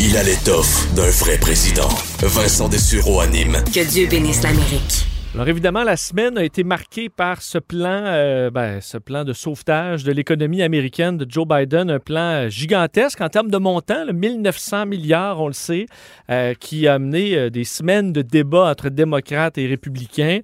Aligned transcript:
Il 0.00 0.16
a 0.16 0.22
l'étoffe 0.22 0.92
d'un 0.94 1.10
vrai 1.10 1.38
président. 1.38 1.88
Vincent 2.22 2.68
Dessureau 2.68 3.20
anime. 3.20 3.58
Que 3.72 3.88
Dieu 3.88 4.06
bénisse 4.08 4.42
l'Amérique. 4.42 5.06
Alors 5.34 5.48
évidemment, 5.48 5.82
la 5.82 5.96
semaine 5.96 6.36
a 6.36 6.44
été 6.44 6.64
marquée 6.64 7.08
par 7.08 7.40
ce 7.40 7.58
plan, 7.58 8.02
euh, 8.04 8.50
ben, 8.50 8.80
ce 8.80 8.98
plan 8.98 9.24
de 9.24 9.32
sauvetage 9.32 10.04
de 10.04 10.12
l'économie 10.12 10.62
américaine 10.62 11.16
de 11.16 11.26
Joe 11.28 11.46
Biden, 11.46 11.90
un 11.90 11.98
plan 11.98 12.48
gigantesque 12.48 13.20
en 13.20 13.28
termes 13.28 13.50
de 13.50 13.56
montant, 13.56 14.04
1900 14.12 14.86
milliards, 14.86 15.40
on 15.40 15.46
le 15.46 15.54
sait, 15.54 15.86
euh, 16.30 16.52
qui 16.54 16.86
a 16.86 16.94
amené 16.94 17.34
euh, 17.34 17.50
des 17.50 17.64
semaines 17.64 18.12
de 18.12 18.22
débats 18.22 18.70
entre 18.70 18.88
démocrates 18.88 19.56
et 19.56 19.66
républicains. 19.66 20.40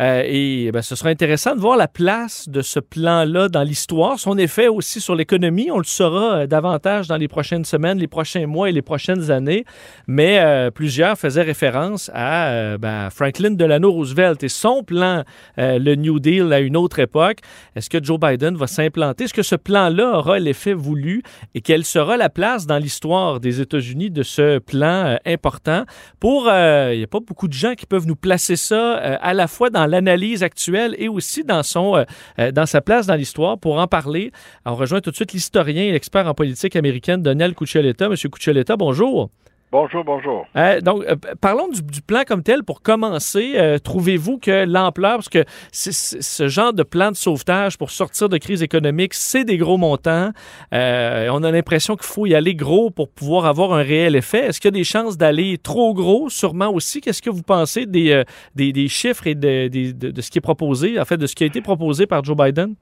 Euh, 0.00 0.22
et 0.24 0.70
ben, 0.72 0.80
ce 0.80 0.96
sera 0.96 1.10
intéressant 1.10 1.54
de 1.54 1.60
voir 1.60 1.76
la 1.76 1.88
place 1.88 2.48
de 2.48 2.62
ce 2.62 2.80
plan-là 2.80 3.48
dans 3.48 3.62
l'histoire, 3.62 4.18
son 4.18 4.38
effet 4.38 4.68
aussi 4.68 5.00
sur 5.00 5.14
l'économie. 5.14 5.70
On 5.70 5.78
le 5.78 5.84
saura 5.84 6.34
euh, 6.34 6.46
davantage 6.46 7.06
dans 7.06 7.16
les 7.16 7.28
prochaines 7.28 7.66
semaines, 7.66 7.98
les 7.98 8.08
prochains 8.08 8.46
mois 8.46 8.70
et 8.70 8.72
les 8.72 8.82
prochaines 8.82 9.30
années. 9.30 9.64
Mais 10.06 10.38
euh, 10.40 10.70
plusieurs 10.70 11.18
faisaient 11.18 11.42
référence 11.42 12.10
à 12.14 12.78
ben, 12.78 13.10
Franklin 13.10 13.50
Delano 13.50 13.92
Roosevelt 13.92 14.42
et 14.42 14.48
son 14.48 14.82
plan, 14.82 15.24
le 15.56 15.94
New 15.94 16.18
Deal, 16.18 16.52
à 16.52 16.60
une 16.60 16.76
autre 16.76 16.98
époque. 16.98 17.38
Est-ce 17.76 17.90
que 17.90 18.02
Joe 18.02 18.18
Biden 18.18 18.56
va 18.56 18.66
s'implanter? 18.66 19.24
Est-ce 19.24 19.34
que 19.34 19.42
ce 19.42 19.56
plan-là 19.56 20.18
aura 20.18 20.38
l'effet 20.38 20.72
voulu? 20.72 21.22
Et 21.54 21.60
quelle 21.60 21.84
sera 21.84 22.16
la 22.16 22.28
place 22.28 22.66
dans 22.66 22.78
l'histoire 22.78 23.40
des 23.40 23.60
États-Unis 23.60 24.10
de 24.10 24.22
ce 24.22 24.58
plan 24.58 25.18
important? 25.26 25.84
Pour, 26.18 26.44
il 26.44 26.98
n'y 26.98 27.04
a 27.04 27.08
pas 27.10 27.20
beaucoup 27.20 27.48
de 27.48 27.52
gens 27.52 27.74
qui 27.74 27.86
peuvent 27.86 28.06
nous 28.06 28.16
placer 28.16 28.56
ça 28.56 28.94
à 28.94 29.34
la 29.34 29.46
fois 29.46 29.70
dans 29.70 29.86
l'analyse 29.90 30.42
actuelle 30.42 30.94
et 30.98 31.08
aussi 31.08 31.44
dans, 31.44 31.62
son, 31.62 31.96
euh, 31.96 32.04
euh, 32.38 32.52
dans 32.52 32.66
sa 32.66 32.80
place 32.80 33.06
dans 33.06 33.16
l'histoire. 33.16 33.58
Pour 33.58 33.78
en 33.78 33.86
parler, 33.86 34.32
on 34.64 34.74
rejoint 34.74 35.00
tout 35.00 35.10
de 35.10 35.16
suite 35.16 35.32
l'historien 35.32 35.82
et 35.82 35.92
l'expert 35.92 36.26
en 36.26 36.34
politique 36.34 36.76
américaine 36.76 37.22
Daniel 37.22 37.54
Cuccioletta. 37.54 38.08
Monsieur 38.08 38.28
Cuccioletta, 38.28 38.76
bonjour. 38.76 39.30
Bonjour, 39.72 40.02
bonjour. 40.02 40.46
Euh, 40.56 40.80
donc, 40.80 41.04
parlons 41.40 41.68
du, 41.68 42.02
plan 42.02 42.22
comme 42.26 42.42
tel 42.42 42.64
pour 42.64 42.82
commencer. 42.82 43.78
Trouvez-vous 43.84 44.38
que 44.38 44.64
l'ampleur, 44.64 45.16
parce 45.16 45.28
que 45.28 45.44
ce 45.70 46.48
genre 46.48 46.72
de 46.72 46.82
plan 46.82 47.12
de 47.12 47.16
sauvetage 47.16 47.78
pour 47.78 47.90
sortir 47.90 48.28
de 48.28 48.36
crise 48.38 48.64
économique, 48.64 49.14
c'est 49.14 49.44
des 49.44 49.58
gros 49.58 49.76
montants. 49.78 50.32
on 50.72 51.42
a 51.44 51.50
l'impression 51.52 51.94
qu'il 51.94 52.06
faut 52.06 52.26
y 52.26 52.34
aller 52.34 52.56
gros 52.56 52.90
pour 52.90 53.08
pouvoir 53.08 53.46
avoir 53.46 53.72
un 53.72 53.82
réel 53.82 54.16
effet. 54.16 54.46
Est-ce 54.46 54.60
qu'il 54.60 54.68
y 54.68 54.74
a 54.74 54.78
des 54.78 54.84
chances 54.84 55.16
d'aller 55.16 55.56
trop 55.56 55.94
gros? 55.94 56.28
Sûrement 56.28 56.70
aussi. 56.70 57.00
Qu'est-ce 57.00 57.22
que 57.22 57.30
vous 57.30 57.42
pensez 57.42 57.86
des, 57.86 58.24
des, 58.56 58.88
chiffres 58.88 59.28
et 59.28 59.36
de, 59.36 59.68
de, 59.68 60.20
ce 60.20 60.30
qui 60.30 60.38
est 60.38 60.42
proposé, 60.42 60.98
en 60.98 61.04
fait, 61.04 61.16
de 61.16 61.26
ce 61.26 61.36
qui 61.36 61.44
a 61.44 61.46
été 61.46 61.60
proposé 61.60 62.06
par 62.06 62.24
Joe 62.24 62.36
Biden? 62.36 62.74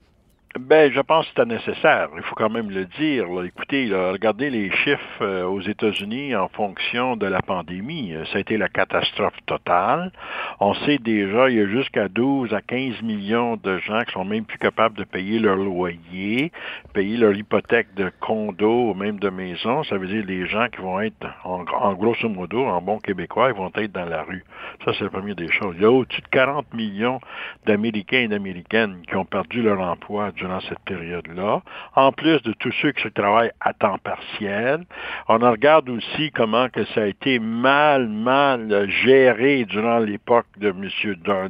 Ben, 0.57 0.91
je 0.91 1.01
pense 1.01 1.27
que 1.27 1.33
c'était 1.37 1.55
nécessaire. 1.55 2.09
Il 2.17 2.23
faut 2.23 2.35
quand 2.35 2.49
même 2.49 2.71
le 2.71 2.87
dire. 2.87 3.27
Écoutez, 3.45 3.91
regardez 3.93 4.49
les 4.49 4.71
chiffres 4.71 5.21
euh, 5.21 5.45
aux 5.45 5.61
États-Unis 5.61 6.35
en 6.35 6.49
fonction 6.49 7.17
de 7.17 7.27
la 7.27 7.43
pandémie. 7.43 8.15
Euh, 8.15 8.25
ça 8.27 8.39
a 8.39 8.41
été 8.41 8.57
la 8.57 8.69
catastrophe 8.69 9.37
totale. 9.45 10.11
On 10.59 10.73
sait 10.73 10.97
déjà, 10.97 11.51
il 11.51 11.57
y 11.59 11.61
a 11.61 11.67
jusqu'à 11.67 12.09
12 12.09 12.55
à 12.55 12.63
15 12.63 13.03
millions 13.03 13.57
de 13.57 13.77
gens 13.79 14.01
qui 14.05 14.13
sont 14.13 14.25
même 14.25 14.47
plus 14.47 14.59
capables 14.59 14.97
de 14.97 15.05
payer 15.05 15.39
leur 15.39 15.57
loyer, 15.57 16.51
payer 16.95 17.19
leur 17.19 17.35
hypothèque 17.35 17.95
de 17.95 18.11
condo 18.19 18.91
ou 18.91 18.95
même 18.95 19.19
de 19.19 19.29
maison. 19.29 19.85
Ça 19.85 19.99
veut 19.99 20.09
dire 20.09 20.25
les 20.27 20.47
gens 20.47 20.69
qui 20.69 20.81
vont 20.81 20.99
être, 21.01 21.27
en, 21.45 21.67
en 21.79 21.93
grosso 21.93 22.27
modo, 22.27 22.65
en 22.65 22.81
bon 22.81 22.99
québécois, 22.99 23.51
ils 23.51 23.55
vont 23.55 23.71
être 23.77 23.93
dans 23.93 24.07
la 24.07 24.23
rue. 24.23 24.45
Ça, 24.85 24.93
c'est 24.95 25.05
la 25.05 25.11
première 25.11 25.37
des 25.37 25.53
choses. 25.53 25.75
Il 25.77 25.83
y 25.83 25.85
a 25.85 25.91
au-dessus 25.91 26.23
de 26.23 26.29
40 26.29 26.73
millions 26.73 27.21
d'Américains 27.67 28.21
et 28.21 28.29
d'Américaines 28.29 29.03
qui 29.07 29.15
ont 29.15 29.27
perdu 29.27 29.61
leur 29.61 29.81
emploi 29.81 30.33
durant 30.39 30.61
cette 30.61 30.81
période-là, 30.81 31.63
en 31.95 32.13
plus 32.13 32.41
de 32.43 32.53
tous 32.53 32.73
ceux 32.81 32.93
qui 32.93 33.11
travaillent 33.11 33.53
à 33.61 33.73
temps 33.73 33.99
partiel. 33.99 34.85
On 35.29 35.39
regarde 35.39 35.89
aussi 35.91 36.31
comment 36.31 36.69
que 36.69 36.85
ça 36.87 37.03
a 37.03 37.07
été 37.07 37.39
mal, 37.39 38.09
mal 38.09 38.89
géré 39.05 39.65
durant 39.65 39.99
l'époque 39.99 40.47
de 40.59 40.69
M. 40.69 40.89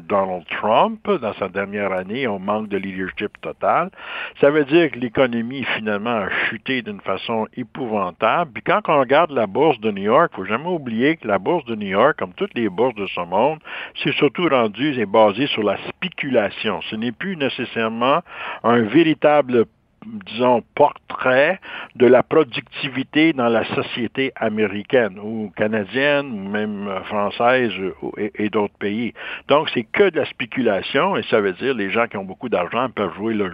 Donald 0.09 0.45
Trump, 0.61 1.09
dans 1.09 1.35
sa 1.35 1.49
dernière 1.49 1.93
année, 1.93 2.27
on 2.27 2.39
manque 2.39 2.69
de 2.69 2.77
leadership 2.77 3.41
total. 3.41 3.91
Ça 4.41 4.51
veut 4.51 4.65
dire 4.65 4.91
que 4.91 4.99
l'économie, 4.99 5.65
finalement, 5.77 6.17
a 6.17 6.31
chuté 6.49 6.83
d'une 6.83 7.01
façon 7.01 7.47
épouvantable. 7.57 8.53
Puis 8.55 8.63
quand 8.63 8.81
on 8.89 8.99
regarde 8.99 9.31
la 9.31 9.47
bourse 9.47 9.79
de 9.81 9.91
New 9.91 10.03
York, 10.03 10.31
il 10.33 10.37
faut 10.37 10.45
jamais 10.45 10.69
oublier 10.69 11.17
que 11.17 11.29
la 11.29 11.39
bourse 11.39 11.65
de 11.67 11.75
New 11.75 11.89
York, 11.89 12.17
comme 12.19 12.33
toutes 12.35 12.55
les 12.55 12.69
bourses 12.69 12.95
de 12.95 13.07
ce 13.07 13.21
monde, 13.21 13.59
c'est 14.03 14.15
surtout 14.15 14.49
rendu 14.49 14.99
et 14.99 15.07
basé 15.07 15.47
sur 15.49 15.63
la 15.63 15.77
spéculation. 15.89 16.81
Ce 16.91 16.97
n'est 16.97 17.13
plus 17.13 17.37
nécessairement 17.37 18.23
un 18.65 18.78
un 18.79 18.89
véritable 18.89 19.67
disons, 20.27 20.63
portrait 20.75 21.61
de 21.97 22.07
la 22.07 22.23
productivité 22.23 23.33
dans 23.33 23.49
la 23.49 23.65
société 23.75 24.33
américaine 24.37 25.19
ou 25.23 25.53
canadienne 25.57 26.27
ou 26.27 26.49
même 26.49 26.89
française 27.05 27.73
et, 28.17 28.49
d'autres 28.49 28.77
pays. 28.79 29.13
Donc, 29.49 29.69
c'est 29.75 29.85
que 29.85 30.11
de 30.11 30.21
la 30.21 30.27
spéculation 30.27 31.17
et 31.17 31.23
ça 31.25 31.41
veut 31.41 31.53
dire 31.53 31.75
les 31.75 31.91
gens 31.91 32.07
qui 32.07 32.17
ont 32.17 32.25
beaucoup 32.25 32.49
d'argent 32.49 32.89
peuvent 32.95 33.15
jouer 33.15 33.35
le, 33.35 33.53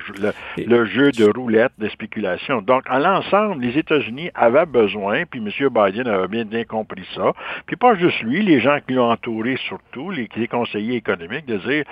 le, 0.59 0.85
jeu 0.87 1.11
de 1.11 1.25
roulette 1.25 1.73
de 1.79 1.89
spéculation. 1.89 2.63
Donc, 2.63 2.85
à 2.87 2.99
l'ensemble, 2.99 3.63
les 3.63 3.77
États-Unis 3.79 4.31
avaient 4.35 4.67
besoin, 4.67 5.25
puis 5.25 5.41
M. 5.41 5.69
Biden 5.69 6.07
avait 6.07 6.29
bien, 6.29 6.45
bien 6.45 6.65
compris 6.65 7.07
ça, 7.15 7.33
puis 7.67 7.77
pas 7.77 7.97
juste 7.97 8.23
lui, 8.23 8.43
les 8.43 8.61
gens 8.61 8.79
qui 8.87 8.95
l'ont 8.95 9.11
entouré 9.11 9.57
surtout, 9.67 10.11
les, 10.11 10.29
les 10.37 10.49
conseillers 10.49 10.97
économiques, 10.97 11.47
de 11.47 11.57
dire, 11.57 11.85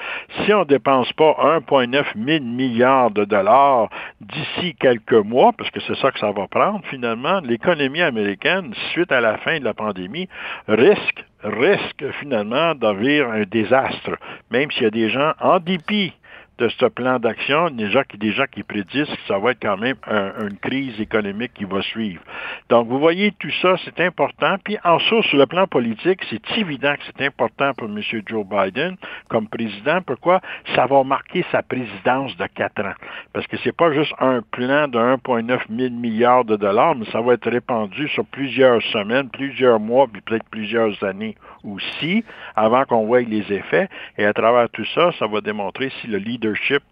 si 0.45 0.53
on 0.53 0.61
ne 0.61 0.65
dépense 0.65 1.13
pas 1.15 1.61
1,9 1.69 2.17
milliard 2.17 3.11
de 3.11 3.25
dollars 3.25 3.89
d'ici 4.21 4.52
d'ici 4.55 4.75
quelques 4.75 5.13
mois, 5.13 5.53
parce 5.53 5.71
que 5.71 5.81
c'est 5.81 5.97
ça 5.97 6.11
que 6.11 6.19
ça 6.19 6.31
va 6.31 6.47
prendre 6.49 6.81
finalement, 6.89 7.41
l'économie 7.41 8.03
américaine, 8.03 8.75
suite 8.93 9.13
à 9.13 9.21
la 9.21 9.39
fin 9.39 9.59
de 9.59 9.65
la 9.65 9.75
pandémie, 9.75 10.29
risque 10.69 11.25
risque 11.43 12.05
finalement 12.21 12.75
d'avoir 12.75 13.33
un 13.33 13.43
désastre, 13.43 14.17
même 14.51 14.71
s'il 14.71 14.85
y 14.85 14.87
a 14.87 14.91
des 14.91 15.11
gens, 15.11 15.33
en 15.41 15.59
dépit 15.59 16.13
de 16.59 16.69
ce 16.69 16.87
plan 16.87 17.19
d'action, 17.19 17.71
déjà 17.71 18.05
qui, 18.05 18.19
déjà 18.19 18.47
qui 18.47 18.63
prédisent 18.63 19.09
que 19.09 19.27
ça 19.27 19.39
va 19.39 19.53
être 19.53 19.63
quand 19.63 19.77
même 19.77 19.97
une 20.07 20.57
crise 20.59 21.01
économique 21.01 21.53
qui 21.55 21.65
va 21.65 21.83
suivre. 21.83 22.23
Donc, 22.69 22.89
vous 22.89 22.99
voyez, 22.99 23.33
tout 23.39 23.51
ça, 23.63 23.77
c'est 23.85 24.01
important. 24.01 24.57
Puis, 24.63 24.77
en 24.85 24.99
source, 24.99 25.27
sur 25.29 25.39
le 25.39 25.47
plan 25.47 25.67
politique, 25.67 26.21
c'est 26.31 26.59
évident 26.59 26.95
que 26.95 27.03
c'est 27.07 27.27
important 27.27 27.73
pour 27.75 27.89
M. 27.89 28.01
Joe 28.27 28.47
Biden 28.47 28.97
comme 29.29 29.49
président. 29.49 30.01
Pourquoi? 30.03 30.41
Ça 30.75 30.87
va 30.87 31.03
marquer 31.03 31.45
sa 31.51 31.63
présidence 31.63 32.37
de 32.37 32.47
quatre 32.47 32.85
ans. 32.85 32.95
Parce 33.33 33.47
que 33.47 33.57
c'est 33.65 33.77
pas 33.77 33.93
juste 33.93 34.15
un 34.21 34.43
plan 34.43 34.89
de 34.89 34.99
1,9 34.99 35.61
000 35.69 35.95
milliards 35.95 36.45
de 36.45 36.57
dollars, 36.57 36.95
mais 36.95 37.07
ça 37.07 37.21
va 37.21 37.35
être 37.35 37.51
répandu 37.51 38.09
sur 38.09 38.25
plusieurs 38.27 38.83
semaines, 38.83 39.29
plusieurs 39.31 39.81
mois, 39.81 40.07
puis 40.13 40.21
peut-être 40.21 40.49
plusieurs 40.51 41.03
années 41.03 41.37
aussi, 41.65 42.25
avant 42.57 42.85
qu'on 42.85 43.07
voie 43.07 43.21
les 43.23 43.53
effets. 43.53 43.89
Et 44.19 44.25
à 44.25 44.33
travers 44.33 44.69
tout 44.71 44.85
ça, 44.95 45.13
ça 45.19 45.27
va 45.27 45.41
démontrer 45.41 45.91
si 46.01 46.09
le 46.09 46.19
leadership 46.43 46.83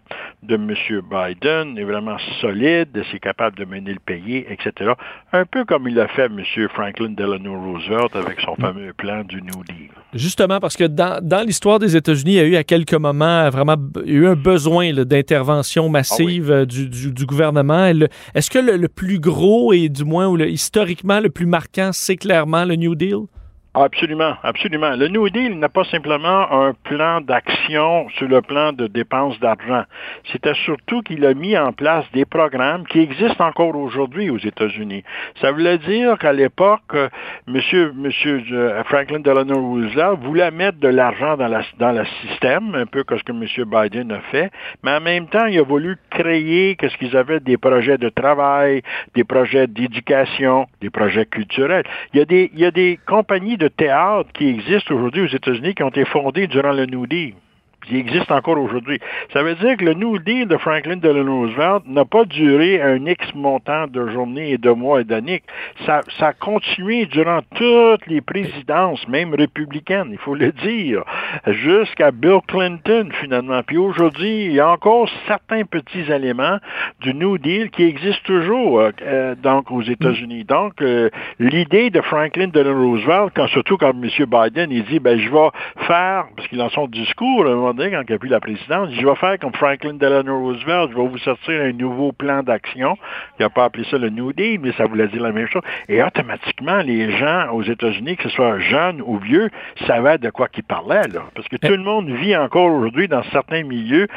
de 0.43 0.55
M. 0.55 0.75
Biden 1.11 1.77
est 1.79 1.85
vraiment 1.85 2.17
solide, 2.41 2.89
s'il 3.07 3.17
est 3.17 3.21
capable 3.21 3.57
de 3.59 3.65
mener 3.65 3.93
le 3.93 4.01
pays, 4.01 4.45
etc. 4.49 4.93
Un 5.33 5.45
peu 5.45 5.65
comme 5.65 5.87
il 5.87 6.01
a 6.01 6.09
fait 6.09 6.27
M. 6.27 6.43
Franklin 6.73 7.11
Delano 7.11 7.61
Roosevelt 7.61 8.17
avec 8.17 8.41
son 8.41 8.55
fameux 8.57 8.93
plan 8.95 9.23
du 9.23 9.43
New 9.43 9.63
Deal. 9.69 9.91
Justement, 10.15 10.59
parce 10.59 10.77
que 10.77 10.85
dans, 10.85 11.21
dans 11.23 11.47
l'histoire 11.47 11.79
des 11.79 11.95
États-Unis, 11.95 12.33
il 12.33 12.37
y 12.37 12.41
a 12.41 12.45
eu 12.45 12.57
à 12.57 12.65
quelques 12.65 12.95
moments 12.95 13.49
vraiment 13.51 13.77
il 14.05 14.13
y 14.13 14.17
a 14.17 14.19
eu 14.21 14.27
un 14.27 14.35
besoin 14.35 14.93
d'intervention 14.93 15.89
massive 15.89 16.51
ah 16.51 16.61
euh, 16.61 16.65
du, 16.65 16.89
du, 16.89 17.27
gouvernement. 17.27 17.93
Est-ce 18.35 18.51
que 18.51 18.59
le, 18.59 18.89
plus 18.89 19.21
gros 19.21 19.73
et 19.73 19.89
du 19.89 20.05
moins 20.05 20.27
ou 20.27 20.39
historiquement 20.39 21.21
le 21.21 21.31
plus 21.31 21.47
marquant, 21.47 21.91
c'est 21.93 22.17
clairement 22.17 22.65
le 22.65 22.77
New 22.77 22.95
Deal? 22.95 23.27
Absolument, 23.73 24.35
absolument. 24.43 24.97
Le 24.97 25.07
New 25.07 25.29
Deal 25.31 25.57
n'a 25.57 25.69
pas 25.69 25.85
simplement 25.85 26.51
un 26.51 26.75
plan 26.83 27.21
d'action 27.21 28.09
sur 28.17 28.27
le 28.27 28.43
plan 28.43 28.73
de 28.73 28.89
dépenses 28.89 29.39
d'argent. 29.39 29.85
C'était 30.33 30.55
surtout 30.55 31.03
qu'il 31.03 31.25
a 31.25 31.35
mis 31.35 31.57
en 31.57 31.73
place 31.73 32.05
des 32.13 32.25
programmes 32.25 32.85
qui 32.85 32.99
existent 32.99 33.47
encore 33.47 33.77
aujourd'hui 33.77 34.29
aux 34.29 34.39
États-Unis. 34.39 35.05
Ça 35.41 35.53
voulait 35.53 35.79
dire 35.79 36.19
qu'à 36.19 36.33
l'époque, 36.33 36.97
Monsieur, 37.47 37.93
Monsieur 37.95 38.43
euh, 38.51 38.83
Franklin 38.85 39.21
Delano 39.21 39.55
Roosevelt 39.55 40.19
voulait 40.21 40.51
mettre 40.51 40.81
de 40.81 40.89
l'argent 40.89 41.37
dans, 41.37 41.47
la, 41.47 41.63
dans 41.79 41.93
le 41.93 42.05
système, 42.27 42.75
un 42.75 42.87
peu 42.87 43.05
comme 43.05 43.21
ce 43.21 43.25
que 43.25 43.31
Monsieur 43.31 43.67
Biden 43.67 44.11
a 44.11 44.21
fait, 44.33 44.51
mais 44.83 44.97
en 44.97 45.01
même 45.01 45.29
temps, 45.29 45.47
il 45.47 45.57
a 45.61 45.63
voulu 45.63 45.97
créer 46.11 46.75
qu'est-ce 46.75 46.97
qu'ils 46.97 47.17
avaient 47.17 47.39
des 47.39 47.57
projets 47.57 47.99
de 47.99 48.09
travail, 48.09 48.83
des 49.15 49.23
projets 49.23 49.69
d'éducation, 49.69 50.67
des 50.81 50.91
projets 50.91 51.27
culturels. 51.27 51.85
Il 52.13 52.19
y 52.19 52.23
a 52.23 52.25
des, 52.25 52.51
il 52.53 52.59
y 52.59 52.65
a 52.65 52.73
des 52.73 52.99
compagnies 53.07 53.59
de 53.61 53.69
théâtre 53.69 54.33
qui 54.33 54.49
existent 54.49 54.95
aujourd'hui 54.95 55.23
aux 55.23 55.35
États-Unis 55.37 55.75
qui 55.75 55.83
ont 55.83 55.91
été 55.91 56.05
fondées 56.07 56.47
durant 56.47 56.73
le 56.73 56.87
New. 56.87 57.07
Il 57.89 57.97
existe 57.97 58.31
encore 58.31 58.59
aujourd'hui. 58.59 59.01
Ça 59.33 59.43
veut 59.43 59.55
dire 59.55 59.77
que 59.77 59.85
le 59.85 59.95
New 59.95 60.19
Deal 60.19 60.47
de 60.47 60.57
Franklin 60.57 60.97
Delano 60.97 61.41
Roosevelt 61.41 61.83
n'a 61.87 62.05
pas 62.05 62.25
duré 62.25 62.81
un 62.81 63.05
X 63.07 63.35
montant 63.35 63.87
de 63.87 64.09
journées 64.09 64.53
et 64.53 64.59
de 64.59 64.71
mois 64.71 65.01
et 65.01 65.05
d'années. 65.05 65.43
Ça, 65.87 66.01
ça 66.19 66.29
a 66.29 66.33
continué 66.33 67.07
durant 67.07 67.41
toutes 67.55 68.07
les 68.07 68.21
présidences, 68.21 69.07
même 69.09 69.35
républicaines, 69.35 70.09
il 70.13 70.19
faut 70.19 70.35
le 70.35 70.53
dire, 70.53 71.03
jusqu'à 71.47 72.11
Bill 72.11 72.41
Clinton, 72.47 73.09
finalement. 73.21 73.63
Puis 73.67 73.79
aujourd'hui, 73.79 74.45
il 74.47 74.53
y 74.53 74.61
a 74.61 74.71
encore 74.71 75.09
certains 75.27 75.65
petits 75.65 76.11
éléments 76.13 76.59
du 77.01 77.15
New 77.15 77.39
Deal 77.39 77.71
qui 77.71 77.85
existent 77.85 78.23
toujours, 78.25 78.83
euh, 79.03 79.35
donc, 79.35 79.71
aux 79.71 79.83
États-Unis. 79.83 80.45
Donc, 80.45 80.81
euh, 80.83 81.11
l'idée 81.39 81.91
de 81.91 82.01
Franklin 82.03 82.49
Delano 82.49 82.91
Roosevelt, 82.91 83.33
quand, 83.35 83.49
surtout 83.49 83.77
quand 83.77 83.91
M. 83.91 84.09
Biden, 84.27 84.71
il 84.71 84.85
dit, 84.85 84.99
ben, 84.99 85.19
je 85.19 85.29
vais 85.29 85.49
faire, 85.87 86.27
parce 86.37 86.47
qu'il 86.49 86.61
dans 86.61 86.69
son 86.69 86.87
discours, 86.87 87.45
moment 87.73 87.85
donné, 87.85 87.97
quand 87.97 88.03
il 88.09 88.15
a 88.15 88.19
pris 88.19 88.29
la 88.29 88.41
présidence, 88.41 88.91
je 88.93 89.07
vais 89.07 89.15
faire 89.17 89.39
comme 89.39 89.55
Franklin 89.55 89.95
Delano 89.95 90.41
Roosevelt, 90.41 90.91
je 90.91 90.97
vais 90.97 91.09
vous 91.09 91.19
sortir 91.19 91.61
un 91.61 91.73
nouveau 91.73 92.13
plan 92.13 92.43
d'action. 92.43 92.97
Il 93.39 93.43
n'a 93.43 93.51
pas 93.51 93.65
appelé 93.65 93.85
ça 93.91 93.99
le 93.99 94.11
New 94.11 94.33
Deal, 94.33 94.61
mais 94.61 94.73
ça 94.73 94.87
voulait 94.87 95.09
dire 95.09 95.23
la 95.23 95.33
même 95.33 95.49
chose. 95.49 95.63
Et 95.89 96.03
automatiquement, 96.03 96.79
les 96.79 97.17
gens 97.17 97.51
aux 97.53 97.63
États-Unis, 97.63 98.17
que 98.17 98.25
ce 98.25 98.29
soit 98.31 98.59
jeunes 98.59 99.03
ou 99.05 99.19
vieux, 99.19 99.51
savaient 99.87 100.19
de 100.19 100.31
quoi 100.31 100.49
qu'ils 100.49 100.65
parlaient, 100.65 101.09
là. 101.09 101.23
Parce 101.35 101.49
que 101.49 101.57
tout 101.57 101.73
le 101.73 101.83
monde 101.83 102.11
vit 102.11 102.37
encore 102.37 102.73
aujourd'hui 102.73 103.09
dans 103.09 103.23
certains 103.33 103.63
milieux 103.63 104.09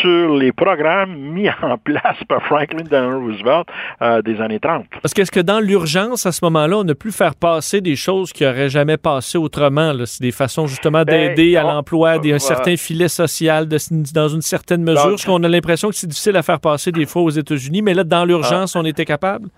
sur 0.00 0.36
les 0.36 0.52
programmes 0.52 1.14
mis 1.14 1.48
en 1.62 1.78
place 1.84 2.22
par 2.28 2.42
Franklin 2.42 2.84
Delano 2.84 3.20
Roosevelt 3.20 3.66
euh, 4.02 4.22
des 4.22 4.40
années 4.40 4.60
30. 4.60 4.86
Parce 5.02 5.14
qu'est-ce 5.14 5.32
que 5.32 5.40
dans 5.40 5.60
l'urgence, 5.60 6.26
à 6.26 6.32
ce 6.32 6.44
moment-là, 6.44 6.78
on 6.78 6.88
a 6.88 6.94
pu 6.94 7.10
faire 7.10 7.34
passer 7.34 7.80
des 7.80 7.96
choses 7.96 8.32
qui 8.32 8.44
n'auraient 8.44 8.68
jamais 8.68 8.96
passé 8.96 9.38
autrement? 9.38 9.92
C'est 10.06 10.22
des 10.22 10.32
façons 10.32 10.66
justement 10.66 11.02
ben, 11.02 11.34
d'aider 11.34 11.56
à 11.56 11.62
l'emploi, 11.62 12.18
un 12.32 12.38
certain 12.38 12.76
filet 12.76 12.99
social 13.08 13.68
dans 13.68 14.28
une 14.28 14.42
certaine 14.42 14.82
mesure, 14.82 15.10
parce 15.10 15.24
qu'on 15.24 15.42
a 15.42 15.48
l'impression 15.48 15.88
que 15.88 15.94
c'est 15.94 16.06
difficile 16.06 16.36
à 16.36 16.42
faire 16.42 16.60
passer 16.60 16.92
des 16.92 17.06
fois 17.06 17.22
aux 17.22 17.30
États-Unis, 17.30 17.82
mais 17.82 17.94
là, 17.94 18.04
dans 18.04 18.24
l'urgence, 18.24 18.76
on 18.76 18.84
était 18.84 19.04
capable? 19.04 19.48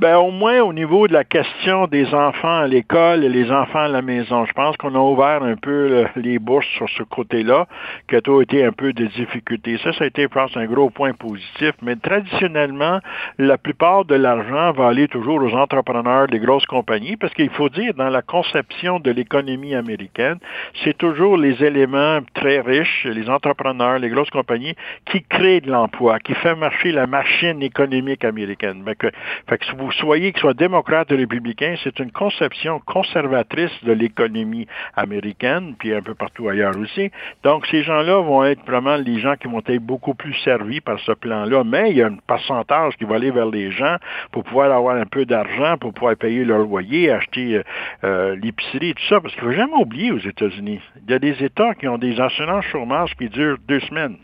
Ben, 0.00 0.16
au 0.16 0.32
moins 0.32 0.60
au 0.60 0.72
niveau 0.72 1.06
de 1.06 1.12
la 1.12 1.22
question 1.22 1.86
des 1.86 2.12
enfants 2.14 2.58
à 2.58 2.66
l'école 2.66 3.22
et 3.22 3.28
les 3.28 3.52
enfants 3.52 3.84
à 3.84 3.88
la 3.88 4.02
maison. 4.02 4.44
Je 4.44 4.52
pense 4.52 4.76
qu'on 4.76 4.96
a 4.96 4.98
ouvert 4.98 5.44
un 5.44 5.54
peu 5.54 6.06
les 6.16 6.40
bourses 6.40 6.66
sur 6.76 6.88
ce 6.88 7.04
côté-là, 7.04 7.68
qui 8.08 8.16
a 8.16 8.20
tout 8.20 8.40
été 8.40 8.64
un 8.64 8.72
peu 8.72 8.92
de 8.92 9.06
difficultés. 9.06 9.78
Ça, 9.84 9.92
ça 9.92 10.02
a 10.02 10.06
été, 10.08 10.22
je 10.22 10.28
pense, 10.28 10.56
un 10.56 10.66
gros 10.66 10.90
point 10.90 11.12
positif. 11.12 11.74
Mais 11.80 11.94
traditionnellement, 11.94 12.98
la 13.38 13.56
plupart 13.56 14.04
de 14.04 14.16
l'argent 14.16 14.72
va 14.72 14.88
aller 14.88 15.06
toujours 15.06 15.40
aux 15.40 15.54
entrepreneurs 15.54 16.26
des 16.26 16.40
grosses 16.40 16.66
compagnies, 16.66 17.16
parce 17.16 17.32
qu'il 17.32 17.50
faut 17.50 17.68
dire, 17.68 17.94
dans 17.94 18.10
la 18.10 18.22
conception 18.22 18.98
de 18.98 19.12
l'économie 19.12 19.76
américaine, 19.76 20.38
c'est 20.82 20.98
toujours 20.98 21.36
les 21.36 21.62
éléments 21.62 22.18
très 22.34 22.60
riches, 22.60 23.06
les 23.08 23.30
entrepreneurs, 23.30 24.00
les 24.00 24.08
grosses 24.08 24.30
compagnies, 24.30 24.74
qui 25.06 25.22
créent 25.22 25.60
de 25.60 25.70
l'emploi, 25.70 26.18
qui 26.18 26.34
fait 26.34 26.56
marcher 26.56 26.90
la 26.90 27.06
machine 27.06 27.62
économique 27.62 28.24
américaine. 28.24 28.82
Que, 28.98 29.12
fait 29.48 29.58
que 29.58 29.83
vous 29.84 29.92
soyez, 29.92 30.32
que 30.32 30.40
soit 30.40 30.54
démocrate 30.54 31.12
ou 31.12 31.16
républicain, 31.16 31.74
c'est 31.84 31.98
une 31.98 32.10
conception 32.10 32.80
conservatrice 32.80 33.72
de 33.84 33.92
l'économie 33.92 34.66
américaine, 34.96 35.74
puis 35.78 35.92
un 35.92 36.00
peu 36.00 36.14
partout 36.14 36.48
ailleurs 36.48 36.76
aussi. 36.78 37.10
Donc, 37.42 37.66
ces 37.66 37.82
gens-là 37.82 38.20
vont 38.22 38.44
être 38.44 38.64
vraiment 38.64 38.96
les 38.96 39.20
gens 39.20 39.34
qui 39.36 39.46
vont 39.46 39.62
être 39.66 39.82
beaucoup 39.82 40.14
plus 40.14 40.34
servis 40.42 40.80
par 40.80 40.98
ce 41.00 41.12
plan-là, 41.12 41.64
mais 41.64 41.90
il 41.90 41.98
y 41.98 42.02
a 42.02 42.06
un 42.06 42.16
pourcentage 42.26 42.96
qui 42.96 43.04
va 43.04 43.16
aller 43.16 43.30
vers 43.30 43.50
les 43.50 43.70
gens 43.70 43.96
pour 44.32 44.44
pouvoir 44.44 44.72
avoir 44.72 44.96
un 44.96 45.06
peu 45.06 45.26
d'argent, 45.26 45.76
pour 45.78 45.92
pouvoir 45.92 46.16
payer 46.16 46.44
leur 46.44 46.60
loyer, 46.60 47.10
acheter 47.10 47.56
euh, 47.56 47.62
euh, 48.04 48.36
l'épicerie 48.36 48.90
et 48.90 48.94
tout 48.94 49.06
ça, 49.08 49.20
parce 49.20 49.34
qu'il 49.34 49.44
ne 49.44 49.50
faut 49.50 49.56
jamais 49.56 49.76
oublier 49.76 50.12
aux 50.12 50.18
États-Unis, 50.18 50.80
il 51.06 51.10
y 51.10 51.14
a 51.14 51.18
des 51.18 51.44
États 51.44 51.74
qui 51.74 51.88
ont 51.88 51.98
des 51.98 52.18
assurances 52.20 52.64
chômage 52.64 53.14
qui 53.16 53.28
durent 53.28 53.58
deux 53.68 53.80
semaines. 53.80 54.16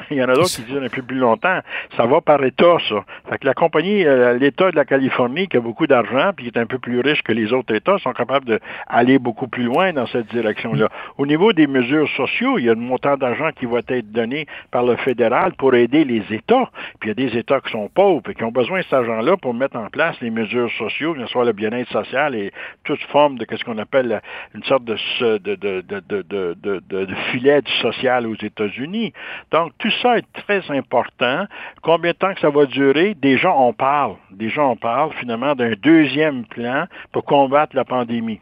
Il 0.10 0.16
y 0.16 0.22
en 0.22 0.28
a 0.28 0.34
d'autres 0.34 0.54
qui 0.54 0.62
disent 0.62 0.76
un 0.76 0.88
peu 0.88 1.02
plus 1.02 1.18
longtemps. 1.18 1.60
Ça 1.96 2.06
va 2.06 2.20
par 2.20 2.42
État, 2.44 2.76
ça. 2.88 3.04
Fait 3.28 3.38
que 3.38 3.46
la 3.46 3.54
compagnie, 3.54 4.04
euh, 4.04 4.38
l'État 4.38 4.70
de 4.70 4.76
la 4.76 4.84
Californie, 4.84 5.48
qui 5.48 5.56
a 5.56 5.60
beaucoup 5.60 5.86
d'argent, 5.86 6.30
puis 6.34 6.50
qui 6.50 6.58
est 6.58 6.60
un 6.60 6.66
peu 6.66 6.78
plus 6.78 7.00
riche 7.00 7.22
que 7.22 7.32
les 7.32 7.52
autres 7.52 7.74
États, 7.74 7.98
sont 7.98 8.12
capables 8.12 8.46
d'aller 8.46 9.18
beaucoup 9.18 9.48
plus 9.48 9.64
loin 9.64 9.92
dans 9.92 10.06
cette 10.06 10.26
direction-là. 10.28 10.88
Au 11.18 11.26
niveau 11.26 11.52
des 11.52 11.66
mesures 11.66 12.08
sociaux, 12.16 12.58
il 12.58 12.64
y 12.64 12.68
a 12.68 12.72
un 12.72 12.76
montant 12.76 13.16
d'argent 13.16 13.50
qui 13.58 13.66
va 13.66 13.80
être 13.88 14.12
donné 14.12 14.46
par 14.70 14.84
le 14.84 14.96
fédéral 14.96 15.52
pour 15.56 15.74
aider 15.74 16.04
les 16.04 16.22
États. 16.30 16.70
Puis 17.00 17.08
il 17.10 17.20
y 17.20 17.26
a 17.26 17.28
des 17.28 17.38
États 17.38 17.60
qui 17.60 17.72
sont 17.72 17.88
pauvres 17.88 18.30
et 18.30 18.34
qui 18.34 18.44
ont 18.44 18.52
besoin 18.52 18.78
de 18.78 18.84
cet 18.84 18.94
argent-là 18.94 19.36
pour 19.36 19.54
mettre 19.54 19.76
en 19.76 19.88
place 19.88 20.16
les 20.20 20.30
mesures 20.30 20.70
sociaux, 20.78 21.14
que 21.14 21.20
ce 21.20 21.26
soit 21.26 21.44
le 21.44 21.52
bien-être 21.52 21.90
social 21.90 22.34
et 22.34 22.52
toute 22.84 23.02
forme 23.04 23.38
de 23.38 23.46
ce 23.50 23.64
qu'on 23.64 23.78
appelle 23.78 24.20
une 24.54 24.62
sorte 24.64 24.84
de, 24.84 24.96
de, 25.20 25.56
de, 25.56 25.82
de, 25.82 26.22
de, 26.22 26.80
de 26.88 27.14
filet 27.30 27.60
social 27.82 28.26
aux 28.26 28.34
États-Unis. 28.34 29.12
Donc, 29.50 29.72
tout 29.78 29.89
ça 30.02 30.18
est 30.18 30.32
très 30.32 30.62
important. 30.70 31.46
Combien 31.82 32.12
de 32.12 32.16
temps 32.16 32.34
que 32.34 32.40
ça 32.40 32.50
va 32.50 32.66
durer? 32.66 33.14
Déjà, 33.14 33.52
on 33.52 33.72
parle. 33.72 34.16
Déjà, 34.30 34.62
on 34.62 34.76
parle 34.76 35.12
finalement 35.14 35.54
d'un 35.54 35.72
deuxième 35.72 36.44
plan 36.46 36.84
pour 37.12 37.24
combattre 37.24 37.76
la 37.76 37.84
pandémie. 37.84 38.40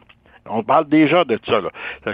On 0.51 0.63
parle 0.63 0.87
déjà 0.87 1.23
de 1.23 1.39
ça. 1.45 1.61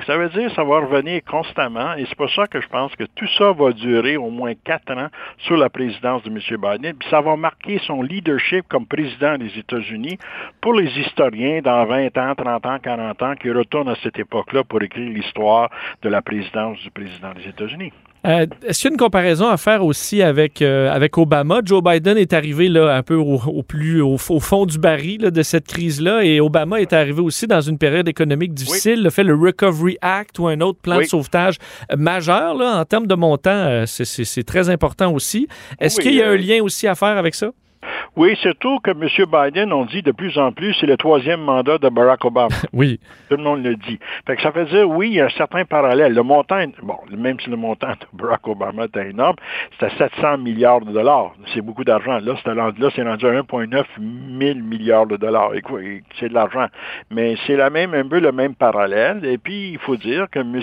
Ça 0.05 0.17
veut 0.17 0.29
dire 0.29 0.49
que 0.49 0.55
ça 0.55 0.63
va 0.63 0.79
revenir 0.79 1.23
constamment 1.23 1.93
et 1.95 2.05
c'est 2.05 2.17
pour 2.17 2.29
ça 2.31 2.47
que 2.47 2.59
je 2.59 2.67
pense 2.67 2.93
que 2.95 3.05
tout 3.15 3.27
ça 3.37 3.53
va 3.53 3.71
durer 3.71 4.17
au 4.17 4.29
moins 4.29 4.53
quatre 4.55 4.91
ans 4.91 5.07
sous 5.39 5.55
la 5.55 5.69
présidence 5.69 6.23
de 6.23 6.29
M. 6.29 6.39
Biden. 6.61 6.95
Puis 6.97 7.09
ça 7.09 7.21
va 7.21 7.35
marquer 7.37 7.79
son 7.87 8.01
leadership 8.01 8.67
comme 8.67 8.85
président 8.85 9.37
des 9.37 9.57
États-Unis 9.57 10.17
pour 10.59 10.73
les 10.73 10.91
historiens 10.99 11.61
dans 11.61 11.85
20 11.85 12.17
ans, 12.17 12.35
30 12.35 12.65
ans, 12.65 12.79
40 12.79 13.23
ans 13.23 13.35
qui 13.35 13.51
retournent 13.51 13.89
à 13.89 13.95
cette 14.03 14.19
époque-là 14.19 14.63
pour 14.63 14.81
écrire 14.81 15.09
l'histoire 15.09 15.69
de 16.01 16.09
la 16.09 16.21
présidence 16.21 16.79
du 16.79 16.91
président 16.91 17.33
des 17.33 17.47
États-Unis. 17.47 17.93
Euh, 18.25 18.47
est-ce 18.65 18.81
qu'il 18.81 18.89
y 18.89 18.91
a 18.91 18.93
une 18.93 18.99
comparaison 18.99 19.47
à 19.47 19.57
faire 19.57 19.83
aussi 19.85 20.21
avec, 20.21 20.61
euh, 20.61 20.91
avec 20.91 21.17
Obama? 21.17 21.61
Joe 21.63 21.83
Biden 21.83 22.17
est 22.17 22.33
arrivé 22.33 22.69
là, 22.69 22.95
un 22.95 23.03
peu 23.03 23.15
au, 23.15 23.61
plus 23.63 24.01
au, 24.01 24.17
fond 24.17 24.65
du 24.65 24.79
baril 24.79 25.21
de 25.31 25.43
cette 25.43 25.67
crise-là 25.67 26.23
et 26.23 26.39
Obama 26.39 26.81
est 26.81 26.93
arrivé 26.93 27.21
aussi 27.21 27.45
dans 27.45 27.61
une 27.61 27.77
période 27.77 28.07
économique 28.07 28.53
difficile. 28.53 28.99
Il 28.99 29.07
a 29.07 29.11
fait 29.11 29.23
le 29.23 29.35
Recovery 29.35 29.97
Act 30.01 30.39
ou 30.39 30.47
un 30.47 30.59
autre 30.61 30.79
plan 30.79 30.99
de 30.99 31.03
sauvetage 31.03 31.57
majeur 31.95 32.55
là, 32.55 32.79
en 32.79 32.85
termes 32.85 33.07
de 33.07 33.15
montant. 33.15 33.51
Euh, 33.51 33.85
c'est 33.85 34.43
très 34.43 34.69
important 34.69 35.13
aussi. 35.13 35.47
Est-ce 35.79 35.99
qu'il 35.99 36.15
y 36.15 36.21
a 36.21 36.29
un 36.29 36.37
lien 36.37 36.61
aussi 36.61 36.87
à 36.87 36.95
faire 36.95 37.17
avec 37.17 37.35
ça? 37.35 37.51
Oui, 38.15 38.35
surtout 38.41 38.79
que 38.79 38.91
M. 38.91 39.07
Biden, 39.31 39.73
on 39.73 39.85
dit 39.85 40.01
de 40.01 40.11
plus 40.11 40.37
en 40.37 40.51
plus, 40.51 40.73
c'est 40.79 40.85
le 40.85 40.97
troisième 40.97 41.41
mandat 41.41 41.77
de 41.77 41.89
Barack 41.89 42.25
Obama. 42.25 42.55
oui. 42.73 42.99
Tout 43.29 43.37
le 43.37 43.43
monde 43.43 43.63
le 43.63 43.75
dit. 43.75 43.99
Fait 44.25 44.35
que 44.35 44.41
ça 44.41 44.51
fait 44.51 44.65
dire, 44.65 44.89
oui, 44.89 45.09
il 45.09 45.13
y 45.15 45.21
a 45.21 45.25
un 45.25 45.29
certain 45.29 45.65
parallèle. 45.65 46.13
Le 46.13 46.23
montant, 46.23 46.63
bon, 46.81 46.97
même 47.15 47.39
si 47.39 47.49
le 47.49 47.57
montant 47.57 47.91
de 47.91 48.05
Barack 48.13 48.47
Obama 48.47 48.85
était 48.85 49.09
énorme, 49.09 49.35
c'était 49.79 49.95
700 49.97 50.39
milliards 50.39 50.81
de 50.81 50.91
dollars. 50.91 51.33
C'est 51.53 51.61
beaucoup 51.61 51.83
d'argent. 51.83 52.19
Là, 52.19 52.35
c'est 52.43 52.51
rendu, 52.51 53.27
à 53.27 53.41
1,9 53.41 53.83
000 54.39 54.59
milliards 54.59 55.07
de 55.07 55.17
dollars. 55.17 55.51
C'est 56.19 56.29
de 56.29 56.33
l'argent. 56.33 56.67
Mais 57.11 57.35
c'est 57.45 57.55
la 57.55 57.69
même, 57.69 57.93
un 57.93 58.07
peu 58.07 58.19
le 58.19 58.31
même 58.31 58.55
parallèle. 58.55 59.25
Et 59.25 59.37
puis, 59.37 59.71
il 59.71 59.79
faut 59.79 59.95
dire 59.95 60.27
que 60.29 60.39
M. 60.39 60.61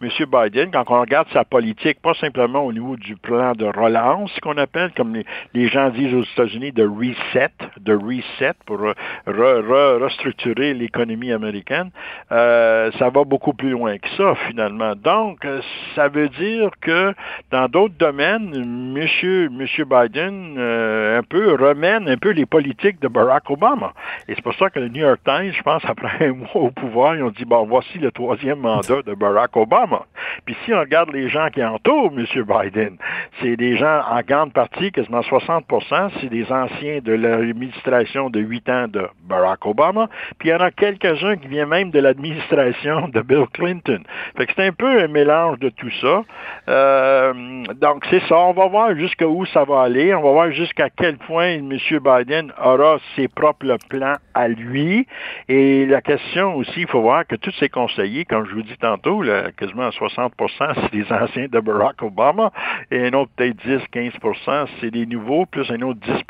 Monsieur, 0.00 0.26
Biden, 0.26 0.70
quand 0.70 0.84
on 0.88 1.00
regarde 1.00 1.28
sa 1.32 1.44
politique, 1.44 2.00
pas 2.00 2.14
simplement 2.14 2.64
au 2.64 2.72
niveau 2.72 2.96
du 2.96 3.16
plan 3.16 3.52
de 3.52 3.66
relance, 3.66 4.30
qu'on 4.40 4.56
appelle, 4.56 4.92
comme 4.96 5.16
les 5.54 5.68
gens 5.68 5.90
disent 5.90 6.14
aux 6.14 6.22
États-Unis, 6.22 6.59
de 6.70 6.86
reset, 6.86 7.52
de 7.80 7.94
reset 7.94 8.54
pour 8.66 8.80
restructurer 9.26 10.74
l'économie 10.74 11.32
américaine, 11.32 11.90
euh, 12.30 12.90
ça 12.98 13.08
va 13.10 13.24
beaucoup 13.24 13.54
plus 13.54 13.70
loin 13.70 13.98
que 13.98 14.08
ça 14.16 14.34
finalement. 14.46 14.94
Donc, 14.94 15.46
ça 15.94 16.08
veut 16.08 16.28
dire 16.28 16.70
que 16.80 17.14
dans 17.50 17.68
d'autres 17.68 17.94
domaines, 17.98 18.50
Monsieur, 18.92 19.48
Monsieur 19.48 19.84
Biden 19.84 20.56
euh, 20.58 21.18
un 21.18 21.22
peu 21.22 21.54
remène 21.54 22.08
un 22.08 22.16
peu 22.16 22.30
les 22.30 22.46
politiques 22.46 23.00
de 23.00 23.08
Barack 23.08 23.50
Obama. 23.50 23.92
Et 24.28 24.34
c'est 24.34 24.42
pour 24.42 24.54
ça 24.54 24.70
que 24.70 24.80
le 24.80 24.88
New 24.88 25.02
York 25.02 25.20
Times, 25.24 25.52
je 25.52 25.62
pense, 25.62 25.82
après 25.88 26.26
un 26.26 26.32
mois 26.32 26.48
au 26.54 26.70
pouvoir, 26.70 27.16
ils 27.16 27.22
ont 27.22 27.30
dit 27.30 27.44
bon, 27.44 27.64
voici 27.66 27.98
le 27.98 28.10
troisième 28.10 28.60
mandat 28.60 29.02
de 29.06 29.14
Barack 29.14 29.56
Obama. 29.56 30.06
Puis 30.44 30.56
si 30.64 30.72
on 30.72 30.80
regarde 30.80 31.10
les 31.12 31.28
gens 31.28 31.48
qui 31.48 31.62
entourent 31.64 32.12
Monsieur 32.12 32.44
Biden, 32.44 32.96
c'est 33.40 33.56
des 33.56 33.76
gens 33.76 34.02
en 34.10 34.20
grande 34.20 34.52
partie, 34.52 34.92
quasiment 34.92 35.20
60% 35.20 36.10
c'est 36.20 36.28
des 36.28 36.39
anciens 36.50 37.00
de 37.02 37.12
l'administration 37.12 38.30
de 38.30 38.40
huit 38.40 38.68
ans 38.68 38.88
de 38.88 39.06
Barack 39.24 39.66
Obama, 39.66 40.08
puis 40.38 40.48
il 40.48 40.52
y 40.52 40.54
en 40.54 40.60
a 40.60 40.70
quelques-uns 40.70 41.36
qui 41.36 41.48
viennent 41.48 41.68
même 41.68 41.90
de 41.90 41.98
l'administration 41.98 43.08
de 43.08 43.20
Bill 43.20 43.46
Clinton. 43.52 44.02
Fait 44.36 44.46
que 44.46 44.52
c'est 44.56 44.66
un 44.66 44.72
peu 44.72 45.02
un 45.02 45.08
mélange 45.08 45.58
de 45.58 45.68
tout 45.70 45.90
ça. 46.00 46.22
Euh, 46.68 47.64
donc 47.80 48.04
c'est 48.10 48.22
ça, 48.28 48.38
on 48.38 48.52
va 48.52 48.66
voir 48.68 48.94
jusqu'où 48.96 49.44
ça 49.46 49.64
va 49.64 49.82
aller, 49.82 50.14
on 50.14 50.22
va 50.22 50.30
voir 50.30 50.50
jusqu'à 50.52 50.88
quel 50.90 51.16
point 51.18 51.54
M. 51.54 51.70
Biden 51.70 52.52
aura 52.62 52.98
ses 53.16 53.28
propres 53.28 53.76
plans 53.88 54.16
à 54.34 54.48
lui. 54.48 55.06
Et 55.48 55.86
la 55.86 56.00
question 56.00 56.56
aussi, 56.56 56.80
il 56.80 56.86
faut 56.86 57.02
voir 57.02 57.26
que 57.26 57.36
tous 57.36 57.52
ses 57.58 57.68
conseillers, 57.68 58.24
comme 58.24 58.46
je 58.46 58.54
vous 58.54 58.62
dis 58.62 58.76
tantôt, 58.78 59.22
là, 59.22 59.50
quasiment 59.56 59.88
60% 59.88 60.30
c'est 60.58 60.92
des 60.92 61.12
anciens 61.12 61.46
de 61.48 61.60
Barack 61.60 62.02
Obama, 62.02 62.52
et 62.90 63.06
un 63.06 63.12
autre 63.12 63.30
peut-être 63.36 63.56
10-15% 63.66 64.66
c'est 64.80 64.90
des 64.90 65.06
nouveaux, 65.06 65.46
plus 65.46 65.70
un 65.70 65.80
autre 65.82 66.00
10 66.00 66.22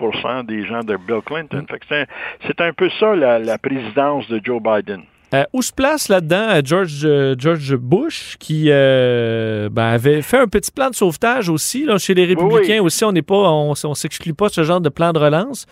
des 0.47 0.67
gens 0.67 0.83
de 0.83 0.97
Bill 0.97 1.21
Clinton. 1.25 1.65
c'est 2.47 2.61
un, 2.61 2.73
peu 2.73 2.89
ça 2.99 3.15
la, 3.15 3.59
présidence 3.59 4.29
de 4.29 4.41
Joe 4.43 4.61
Biden. 4.63 5.03
Euh, 5.33 5.45
où 5.53 5.63
se 5.63 5.73
place 5.73 6.09
là-dedans 6.09 6.61
George, 6.65 7.07
George 7.39 7.77
Bush, 7.77 8.37
qui 8.39 8.67
ben, 8.69 9.71
avait 9.77 10.23
fait 10.23 10.39
un 10.39 10.49
petit 10.49 10.73
plan 10.73 10.91
de 10.91 10.95
sauvetage 10.95 11.49
aussi. 11.49 11.85
Là, 11.85 11.99
chez 11.99 12.15
les 12.15 12.25
républicains 12.25 12.83
aussi, 12.83 13.05
on 13.05 13.13
n'est 13.13 13.23
pas, 13.23 13.35
on, 13.37 13.75
on 13.85 13.95
s'exclut 13.95 14.35
pas 14.35 14.49
ce 14.49 14.65
genre 14.65 14.81
de 14.81 14.89
plan 14.89 15.13
de 15.13 15.19
relance 15.19 15.67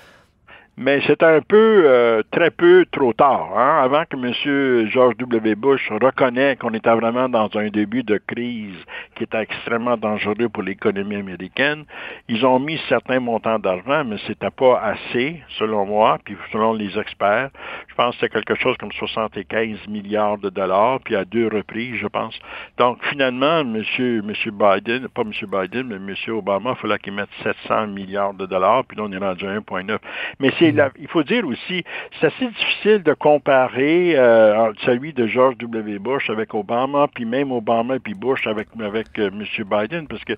mais 0.81 1.01
c'est 1.09 1.25
un 1.25 1.41
peu, 1.41 1.83
euh, 1.87 2.23
très 2.31 2.53
peu 2.53 2.87
trop 2.93 3.13
tard. 3.13 3.51
Hein? 3.57 3.83
Avant 3.83 4.05
que 4.05 4.17
M. 4.17 4.89
George 4.89 5.17
W. 5.17 5.57
Bush 5.57 5.91
reconnaisse 5.91 6.57
qu'on 6.59 6.73
était 6.73 6.95
vraiment 6.95 7.29
dans 7.29 7.51
un 7.55 7.69
début 7.69 8.05
de 8.05 8.21
crise 8.25 8.77
qui 9.17 9.25
était 9.25 9.41
extrêmement 9.43 9.97
dangereux 9.97 10.49
pour 10.49 10.63
l'économie 10.63 11.17
américaine, 11.17 11.85
ils 12.29 12.47
ont 12.47 12.61
mis 12.61 12.81
certains 12.89 13.19
montants 13.19 13.59
d'argent, 13.59 14.05
mais 14.05 14.19
c'était 14.29 14.51
pas 14.51 14.81
assez, 14.81 15.43
selon 15.59 15.85
moi, 15.85 16.19
puis 16.25 16.37
selon 16.53 16.75
les 16.75 16.97
experts. 16.97 17.51
Je 17.89 17.95
pense 17.97 18.15
que 18.15 18.21
c'était 18.21 18.41
quelque 18.41 18.55
chose 18.55 18.77
comme 18.79 18.93
75 18.93 19.89
milliards 19.89 20.39
de 20.39 20.49
dollars, 20.49 21.01
puis 21.05 21.17
à 21.17 21.25
deux 21.25 21.49
reprises, 21.49 21.97
je 21.97 22.07
pense. 22.07 22.39
Donc, 22.79 22.99
finalement, 23.07 23.61
M. 23.61 23.83
Monsieur 24.25 24.53
Biden, 24.53 25.09
pas 25.09 25.23
M. 25.23 25.33
Biden, 25.33 25.89
mais 25.89 25.97
M. 25.97 26.37
Obama, 26.37 26.75
il 26.77 26.81
fallait 26.81 26.99
qu'il 26.99 27.15
mette 27.15 27.31
700 27.43 27.89
milliards 27.89 28.35
de 28.35 28.47
dollars, 28.47 28.85
puis 28.85 28.97
là, 28.97 29.05
on 29.07 29.13
est 29.13 29.19
rendu 29.19 29.45
à 29.45 29.59
1,9. 29.59 29.99
Mais 30.39 30.53
c'est 30.59 30.68
il 30.99 31.09
faut 31.09 31.23
dire 31.23 31.47
aussi, 31.47 31.85
c'est 32.21 32.27
assez 32.27 32.47
difficile 32.47 33.03
de 33.03 33.13
comparer 33.15 34.17
euh, 34.17 34.73
celui 34.85 35.13
de 35.13 35.27
George 35.27 35.57
W. 35.59 35.99
Bush 35.99 36.31
avec 36.31 36.55
Obama, 36.55 37.07
puis 37.13 37.25
même 37.25 37.53
Obama 37.53 37.99
puis 37.99 38.15
Bush 38.15 38.47
avec, 38.47 38.69
euh, 39.19 39.31
M. 39.31 39.45
Biden, 39.65 40.09
parce 40.09 40.25
que 40.25 40.35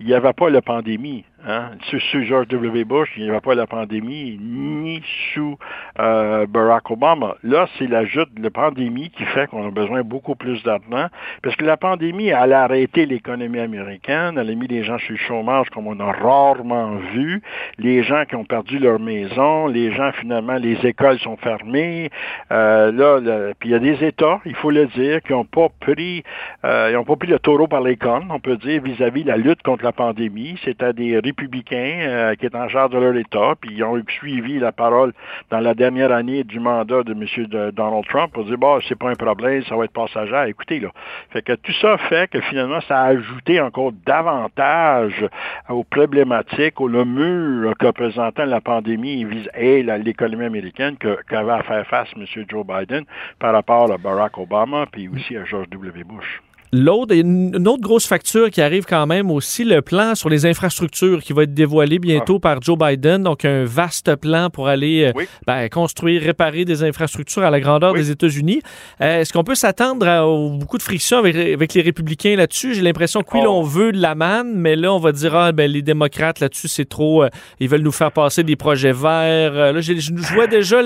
il 0.00 0.06
n'y 0.06 0.14
avait 0.14 0.32
pas 0.32 0.50
la 0.50 0.62
pandémie. 0.62 1.24
Hein? 1.46 1.72
Sous, 1.90 2.22
George 2.24 2.48
W. 2.48 2.84
Bush, 2.84 3.08
il 3.16 3.22
n'y 3.22 3.30
avait 3.30 3.40
pas 3.40 3.54
la 3.54 3.68
pandémie, 3.68 4.36
ni 4.40 5.00
sous 5.32 5.56
euh, 6.00 6.44
Barack 6.46 6.90
Obama. 6.90 7.36
Là, 7.44 7.68
c'est 7.78 7.86
l'ajout 7.86 8.24
de 8.36 8.42
la 8.42 8.50
pandémie 8.50 9.10
qui 9.10 9.24
fait 9.26 9.46
qu'on 9.46 9.68
a 9.68 9.70
besoin 9.70 10.02
beaucoup 10.02 10.34
plus 10.34 10.60
d'argent, 10.64 11.06
parce 11.42 11.54
que 11.54 11.64
la 11.64 11.76
pandémie, 11.76 12.28
elle 12.28 12.52
a 12.52 12.64
arrêté 12.64 13.06
l'économie 13.06 13.60
américaine, 13.60 14.38
elle 14.38 14.50
a 14.50 14.54
mis 14.54 14.66
les 14.66 14.82
gens 14.82 14.98
sur 14.98 15.12
le 15.12 15.18
chômage 15.18 15.70
comme 15.70 15.86
on 15.86 16.00
a 16.00 16.10
rarement 16.10 16.96
vu, 17.14 17.40
les 17.78 18.02
gens 18.02 18.24
qui 18.24 18.34
ont 18.34 18.44
perdu 18.44 18.80
leur 18.80 18.98
maison, 18.98 19.68
les 19.68 19.92
gens, 19.92 20.10
finalement, 20.12 20.56
les 20.56 20.84
écoles 20.84 21.20
sont 21.20 21.36
fermées. 21.36 22.10
Euh, 22.50 22.90
là, 22.90 23.52
puis 23.58 23.68
il 23.68 23.72
y 23.72 23.74
a 23.76 23.78
des 23.78 24.04
États, 24.04 24.40
il 24.46 24.56
faut 24.56 24.72
le 24.72 24.86
dire, 24.86 25.22
qui 25.22 25.32
n'ont 25.32 25.44
pas 25.44 25.68
pris, 25.80 26.24
euh, 26.64 26.88
ils 26.90 26.94
n'ont 26.94 27.04
pas 27.04 27.16
pris 27.16 27.28
le 27.28 27.38
taureau 27.38 27.68
par 27.68 27.82
les 27.82 27.96
cornes, 27.96 28.26
on 28.30 28.40
peut 28.40 28.56
dire, 28.56 28.82
vis-à-vis 28.82 29.22
de 29.22 29.28
la 29.28 29.36
lutte 29.36 29.62
contre 29.62 29.84
la 29.86 29.92
pandémie. 29.92 30.58
C'était 30.64 30.92
des 30.92 31.18
républicains 31.18 31.98
euh, 32.00 32.34
qui 32.34 32.46
étaient 32.46 32.56
en 32.56 32.68
charge 32.68 32.90
de 32.90 32.98
leur 32.98 33.16
État, 33.16 33.54
puis 33.60 33.70
ils 33.76 33.84
ont 33.84 34.02
suivi 34.08 34.58
la 34.58 34.72
parole 34.72 35.12
dans 35.50 35.60
la 35.60 35.74
dernière 35.74 36.12
année 36.12 36.42
du 36.42 36.58
mandat 36.58 37.02
de 37.04 37.12
M. 37.12 37.72
Donald 37.72 38.04
Trump 38.08 38.32
pour 38.32 38.44
dire, 38.44 38.58
bon, 38.58 38.80
c'est 38.88 38.98
pas 38.98 39.10
un 39.10 39.14
problème, 39.14 39.62
ça 39.64 39.76
va 39.76 39.84
être 39.84 39.92
passager. 39.92 40.48
Écoutez, 40.48 40.80
là. 40.80 40.88
Fait 41.30 41.42
que 41.42 41.52
tout 41.52 41.72
ça 41.80 41.96
fait 42.08 42.28
que 42.28 42.40
finalement, 42.40 42.80
ça 42.88 42.98
a 43.02 43.06
ajouté 43.06 43.60
encore 43.60 43.92
davantage 44.04 45.24
aux 45.68 45.84
problématiques, 45.84 46.80
au 46.80 46.88
mur 46.88 47.72
que 47.78 47.90
présentait 47.92 48.46
la 48.46 48.60
pandémie 48.60 49.26
et 49.54 49.82
l'économie 49.82 50.46
américaine 50.46 50.96
qu'avait 51.28 51.52
à 51.52 51.62
faire 51.62 51.86
face 51.86 52.08
M. 52.16 52.24
Joe 52.48 52.66
Biden 52.66 53.04
par 53.38 53.52
rapport 53.52 53.92
à 53.92 53.98
Barack 53.98 54.36
Obama, 54.38 54.86
puis 54.90 55.08
aussi 55.08 55.36
à 55.36 55.44
George 55.44 55.68
W. 55.70 56.02
Bush. 56.04 56.42
L'autre, 56.76 57.14
une 57.14 57.68
autre 57.68 57.80
grosse 57.80 58.06
facture 58.06 58.50
qui 58.50 58.60
arrive 58.60 58.84
quand 58.84 59.06
même 59.06 59.30
aussi, 59.30 59.64
le 59.64 59.80
plan 59.80 60.14
sur 60.14 60.28
les 60.28 60.44
infrastructures 60.44 61.22
qui 61.22 61.32
va 61.32 61.44
être 61.44 61.54
dévoilé 61.54 61.98
bientôt 61.98 62.36
ah. 62.36 62.40
par 62.40 62.62
Joe 62.62 62.76
Biden. 62.76 63.22
Donc, 63.22 63.46
un 63.46 63.64
vaste 63.64 64.14
plan 64.16 64.50
pour 64.50 64.68
aller 64.68 65.04
euh, 65.04 65.24
ben, 65.46 65.68
construire, 65.70 66.22
réparer 66.22 66.66
des 66.66 66.84
infrastructures 66.84 67.44
à 67.44 67.50
la 67.50 67.60
grandeur 67.60 67.94
des 67.94 68.10
États-Unis. 68.10 68.60
Euh, 69.00 69.20
est-ce 69.20 69.32
qu'on 69.32 69.44
peut 69.44 69.54
s'attendre 69.54 70.06
à, 70.06 70.22
beaucoup 70.58 70.76
de 70.76 70.82
frictions 70.82 71.18
avec, 71.18 71.74
les 71.74 71.82
républicains 71.82 72.36
là-dessus? 72.36 72.74
J'ai 72.74 72.82
l'impression 72.82 73.22
que 73.22 73.30
oui, 73.32 73.40
oh. 73.44 73.50
on 73.50 73.62
veut 73.62 73.92
de 73.92 74.00
la 74.00 74.14
manne, 74.14 74.52
mais 74.54 74.76
là, 74.76 74.92
on 74.92 74.98
va 74.98 75.12
dire, 75.12 75.34
ah, 75.34 75.52
ben, 75.52 75.70
les 75.70 75.82
démocrates 75.82 76.40
là-dessus, 76.40 76.68
c'est 76.68 76.88
trop, 76.88 77.22
euh, 77.22 77.30
ils 77.58 77.70
veulent 77.70 77.80
nous 77.80 77.92
faire 77.92 78.12
passer 78.12 78.42
des 78.42 78.56
projets 78.56 78.92
verts. 78.92 79.72
là, 79.72 79.80
je 79.80 80.34
vois 80.34 80.46
déjà 80.46 80.82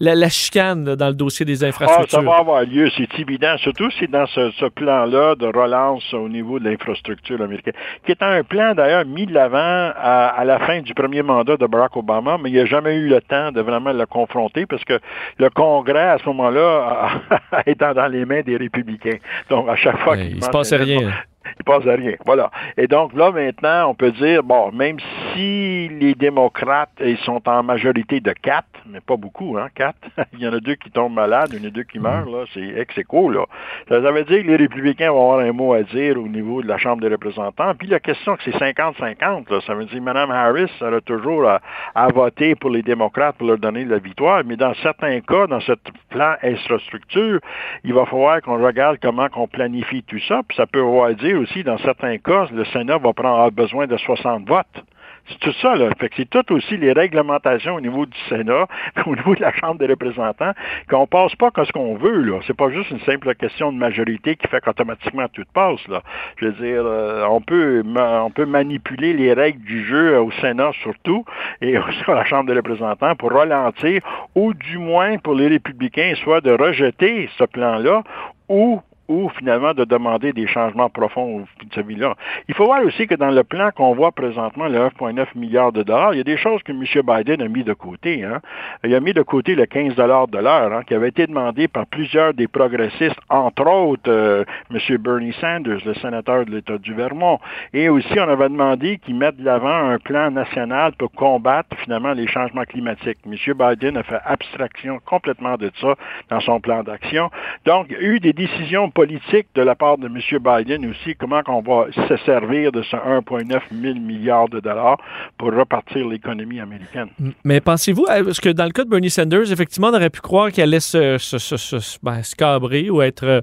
la, 0.00 0.28
chicane 0.28 0.96
dans 0.96 1.08
le 1.08 1.14
dossier 1.14 1.46
des 1.46 1.62
infrastructures. 1.62 2.18
Ah, 2.18 2.24
ça 2.24 2.28
va 2.28 2.38
avoir 2.38 2.64
lieu, 2.64 2.90
c'est 2.96 3.20
évident. 3.20 3.56
Surtout 3.58 3.90
si 3.92 4.08
dans 4.08 4.26
ce, 4.26 4.50
ce 4.58 4.66
plan-là, 4.66 5.19
de 5.36 5.46
relance 5.46 6.12
au 6.14 6.28
niveau 6.28 6.58
de 6.58 6.68
l'infrastructure 6.68 7.40
américaine, 7.40 7.74
qui 8.04 8.12
est 8.12 8.22
un 8.22 8.42
plan 8.42 8.74
d'ailleurs 8.74 9.04
mis 9.04 9.26
de 9.26 9.34
l'avant 9.34 9.92
à, 9.96 10.42
la 10.44 10.58
fin 10.60 10.80
du 10.80 10.94
premier 10.94 11.22
mandat 11.22 11.56
de 11.56 11.66
Barack 11.66 11.96
Obama, 11.96 12.38
mais 12.42 12.50
il 12.50 12.54
n'y 12.54 12.60
a 12.60 12.66
jamais 12.66 12.96
eu 12.96 13.08
le 13.08 13.20
temps 13.20 13.52
de 13.52 13.60
vraiment 13.60 13.92
le 13.92 14.06
confronter 14.06 14.66
parce 14.66 14.84
que 14.84 14.98
le 15.38 15.50
Congrès, 15.50 16.08
à 16.10 16.18
ce 16.18 16.26
moment-là, 16.26 17.10
étant 17.66 17.94
dans 17.94 18.08
les 18.08 18.24
mains 18.24 18.42
des 18.42 18.56
républicains. 18.56 19.18
Donc, 19.48 19.68
à 19.68 19.76
chaque 19.76 19.98
fois 19.98 20.16
qu'il 20.16 20.36
ne 20.36 20.40
se 20.40 20.50
passait 20.50 20.76
rien 20.76 21.10
il 21.58 21.64
passe 21.64 21.86
à 21.86 21.94
rien. 21.94 22.14
Voilà. 22.26 22.50
Et 22.76 22.86
donc 22.86 23.14
là, 23.14 23.30
maintenant, 23.32 23.90
on 23.90 23.94
peut 23.94 24.12
dire, 24.12 24.42
bon, 24.42 24.70
même 24.72 24.98
si 25.32 25.88
les 25.88 26.14
démocrates, 26.14 26.90
ils 27.00 27.18
sont 27.18 27.40
en 27.48 27.62
majorité 27.62 28.20
de 28.20 28.32
quatre, 28.32 28.66
mais 28.86 29.00
pas 29.00 29.16
beaucoup, 29.16 29.56
hein, 29.58 29.68
quatre. 29.74 29.98
il 30.34 30.40
y 30.40 30.48
en 30.48 30.52
a 30.52 30.60
deux 30.60 30.74
qui 30.74 30.90
tombent 30.90 31.14
malades, 31.14 31.50
il 31.52 31.62
y 31.62 31.64
en 31.64 31.68
a 31.68 31.70
deux 31.70 31.84
qui 31.84 31.98
mm. 31.98 32.02
meurent, 32.02 32.30
là. 32.30 32.44
C'est 32.52 32.60
ex 32.60 32.96
là. 32.96 33.44
Ça, 33.88 34.00
veut 34.00 34.24
dire 34.24 34.42
que 34.42 34.46
les 34.46 34.56
républicains 34.56 35.10
vont 35.10 35.32
avoir 35.32 35.46
un 35.46 35.52
mot 35.52 35.72
à 35.72 35.82
dire 35.82 36.18
au 36.18 36.28
niveau 36.28 36.62
de 36.62 36.68
la 36.68 36.78
Chambre 36.78 37.02
des 37.02 37.08
représentants. 37.08 37.74
Puis 37.74 37.88
la 37.88 38.00
question 38.00 38.36
que 38.36 38.42
c'est 38.44 38.56
50-50, 38.56 39.50
là. 39.50 39.60
Ça 39.66 39.74
veut 39.74 39.84
dire 39.84 39.98
que 39.98 40.04
Mme 40.04 40.30
Harris, 40.30 40.70
elle 40.80 40.94
a 40.94 41.00
toujours 41.00 41.48
à, 41.48 41.60
à, 41.94 42.08
voter 42.08 42.54
pour 42.54 42.70
les 42.70 42.82
démocrates 42.82 43.36
pour 43.36 43.46
leur 43.46 43.58
donner 43.58 43.84
la 43.84 43.98
victoire. 43.98 44.42
Mais 44.44 44.56
dans 44.56 44.74
certains 44.82 45.20
cas, 45.20 45.46
dans 45.46 45.60
ce 45.60 45.72
plan 46.10 46.34
infrastructure, 46.42 47.40
il 47.84 47.94
va 47.94 48.04
falloir 48.06 48.40
qu'on 48.42 48.62
regarde 48.62 48.98
comment 49.00 49.28
qu'on 49.28 49.48
planifie 49.48 50.02
tout 50.02 50.20
ça. 50.28 50.42
Puis 50.46 50.56
ça 50.56 50.66
peut 50.66 50.80
vouloir 50.80 51.14
dire 51.14 51.29
aussi, 51.34 51.62
dans 51.62 51.78
certains 51.78 52.18
cas, 52.18 52.46
le 52.52 52.64
Sénat 52.66 52.98
va 52.98 53.12
prendre 53.12 53.50
besoin 53.50 53.86
de 53.86 53.96
60 53.96 54.48
votes. 54.48 54.84
C'est 55.28 55.38
tout 55.38 55.52
ça, 55.60 55.76
là. 55.76 55.90
Que 55.94 56.06
c'est 56.16 56.28
tout 56.28 56.52
aussi 56.52 56.76
les 56.76 56.92
réglementations 56.92 57.76
au 57.76 57.80
niveau 57.80 58.06
du 58.06 58.18
Sénat, 58.28 58.66
au 59.06 59.14
niveau 59.14 59.34
de 59.34 59.40
la 59.40 59.52
Chambre 59.52 59.78
des 59.78 59.86
représentants, 59.86 60.52
qu'on 60.88 61.06
passe 61.06 61.34
pas 61.36 61.50
que 61.50 61.64
ce 61.64 61.72
qu'on 61.72 61.94
veut, 61.94 62.22
là. 62.22 62.40
C'est 62.46 62.56
pas 62.56 62.70
juste 62.70 62.90
une 62.90 63.00
simple 63.00 63.34
question 63.34 63.72
de 63.72 63.78
majorité 63.78 64.36
qui 64.36 64.48
fait 64.48 64.60
qu'automatiquement 64.60 65.26
tout 65.28 65.44
passe, 65.52 65.86
là. 65.88 66.02
Je 66.38 66.46
veux 66.46 66.52
dire, 66.52 66.82
euh, 66.84 67.24
on 67.28 67.40
peut, 67.40 67.82
on 67.86 68.30
peut 68.30 68.46
manipuler 68.46 69.12
les 69.12 69.32
règles 69.32 69.62
du 69.62 69.84
jeu 69.86 70.18
au 70.18 70.30
Sénat 70.40 70.72
surtout, 70.82 71.24
et 71.60 71.78
aussi 71.88 72.02
à 72.08 72.14
la 72.14 72.24
Chambre 72.24 72.46
des 72.46 72.56
représentants 72.56 73.14
pour 73.14 73.32
ralentir, 73.32 74.02
ou 74.34 74.54
du 74.54 74.78
moins 74.78 75.18
pour 75.18 75.34
les 75.34 75.48
républicains, 75.48 76.14
soit 76.24 76.40
de 76.40 76.50
rejeter 76.50 77.28
ce 77.38 77.44
plan-là, 77.44 78.02
ou 78.48 78.80
ou 79.10 79.28
finalement 79.30 79.74
de 79.74 79.84
demander 79.84 80.32
des 80.32 80.46
changements 80.46 80.88
profonds 80.88 81.40
de 81.40 81.74
celui-là. 81.74 82.14
Il 82.48 82.54
faut 82.54 82.64
voir 82.64 82.82
aussi 82.84 83.08
que 83.08 83.16
dans 83.16 83.32
le 83.32 83.42
plan 83.42 83.70
qu'on 83.72 83.92
voit 83.92 84.12
présentement, 84.12 84.68
le 84.68 84.78
1,9 84.78 85.26
milliard 85.34 85.72
de 85.72 85.82
dollars, 85.82 86.14
il 86.14 86.18
y 86.18 86.20
a 86.20 86.24
des 86.24 86.36
choses 86.36 86.62
que 86.62 86.70
M. 86.70 86.84
Biden 87.04 87.42
a 87.42 87.48
mis 87.48 87.64
de 87.64 87.72
côté. 87.72 88.22
Hein. 88.22 88.40
Il 88.84 88.94
a 88.94 89.00
mis 89.00 89.12
de 89.12 89.22
côté 89.22 89.56
le 89.56 89.66
15 89.66 89.96
dollars 89.96 90.28
de 90.28 90.38
l'heure, 90.38 90.72
hein, 90.72 90.82
qui 90.86 90.94
avait 90.94 91.08
été 91.08 91.26
demandé 91.26 91.66
par 91.66 91.86
plusieurs 91.86 92.34
des 92.34 92.46
progressistes, 92.46 93.18
entre 93.28 93.66
autres 93.66 94.08
euh, 94.08 94.44
M. 94.70 94.96
Bernie 94.98 95.32
Sanders, 95.40 95.80
le 95.84 95.94
sénateur 95.94 96.46
de 96.46 96.52
l'État 96.52 96.78
du 96.78 96.94
Vermont. 96.94 97.40
Et 97.74 97.88
aussi, 97.88 98.14
on 98.16 98.28
avait 98.28 98.48
demandé 98.48 98.98
qu'il 98.98 99.16
mette 99.16 99.38
de 99.38 99.44
l'avant 99.44 99.90
un 99.90 99.98
plan 99.98 100.30
national 100.30 100.92
pour 100.92 101.10
combattre 101.10 101.76
finalement 101.82 102.12
les 102.12 102.28
changements 102.28 102.64
climatiques. 102.64 103.18
M. 103.26 103.34
Biden 103.54 103.96
a 103.96 104.04
fait 104.04 104.20
abstraction 104.24 105.00
complètement 105.04 105.56
de 105.56 105.72
ça 105.80 105.96
dans 106.28 106.40
son 106.40 106.60
plan 106.60 106.84
d'action. 106.84 107.28
Donc, 107.64 107.86
il 107.90 107.96
y 107.96 107.98
a 107.98 108.02
eu 108.02 108.20
des 108.20 108.32
décisions 108.32 108.88
politique 109.00 109.46
de 109.54 109.62
la 109.62 109.74
part 109.74 109.96
de 109.96 110.08
M. 110.08 110.18
Biden 110.18 110.90
aussi, 110.90 111.14
comment 111.18 111.40
on 111.46 111.62
va 111.62 111.86
se 111.90 112.16
servir 112.26 112.70
de 112.70 112.82
ce 112.82 112.96
1,9 112.96 113.60
000 113.72 113.94
milliards 113.94 114.50
de 114.50 114.60
dollars 114.60 114.98
pour 115.38 115.54
repartir 115.54 116.06
l'économie 116.06 116.60
américaine? 116.60 117.08
Mais 117.42 117.62
pensez-vous, 117.62 118.04
parce 118.04 118.40
que 118.40 118.50
dans 118.50 118.66
le 118.66 118.72
cas 118.72 118.84
de 118.84 118.90
Bernie 118.90 119.08
Sanders, 119.08 119.50
effectivement, 119.50 119.88
on 119.88 119.94
aurait 119.94 120.10
pu 120.10 120.20
croire 120.20 120.52
qu'elle 120.52 120.68
allait 120.68 120.80
se, 120.80 121.16
se, 121.16 121.98
ben, 122.02 122.20
cabrer 122.36 122.90
ou 122.90 123.00
être 123.00 123.42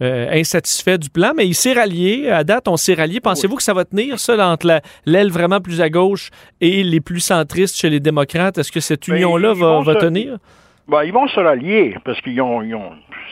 euh, 0.00 0.40
insatisfait 0.40 0.96
du 0.96 1.10
plan, 1.10 1.32
mais 1.36 1.46
il 1.46 1.54
s'est 1.54 1.74
rallié. 1.74 2.30
À 2.30 2.42
date, 2.42 2.66
on 2.66 2.78
s'est 2.78 2.94
rallié. 2.94 3.20
Pensez-vous 3.20 3.56
que 3.56 3.62
ça 3.62 3.74
va 3.74 3.84
tenir, 3.84 4.18
ça, 4.18 4.34
entre 4.48 4.80
l'aile 5.04 5.30
vraiment 5.30 5.60
plus 5.60 5.82
à 5.82 5.90
gauche 5.90 6.30
et 6.62 6.82
les 6.82 7.02
plus 7.02 7.20
centristes 7.20 7.76
chez 7.76 7.90
les 7.90 8.00
démocrates? 8.00 8.56
Est-ce 8.56 8.72
que 8.72 8.80
cette 8.80 9.06
ben, 9.06 9.16
union-là 9.16 9.52
va, 9.52 9.96
tenir? 9.96 10.38
Ben, 10.86 11.02
ils 11.04 11.12
vont 11.12 11.26
se 11.28 11.40
rallier 11.40 11.96
parce 12.04 12.20
qu'ils 12.20 12.42
ont, 12.42 12.62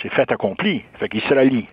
c'est 0.01 0.11
fait 0.13 0.31
accompli. 0.33 0.83
Fait 0.99 1.09
qu'ils 1.09 1.21
se 1.21 1.35
rallient. 1.35 1.69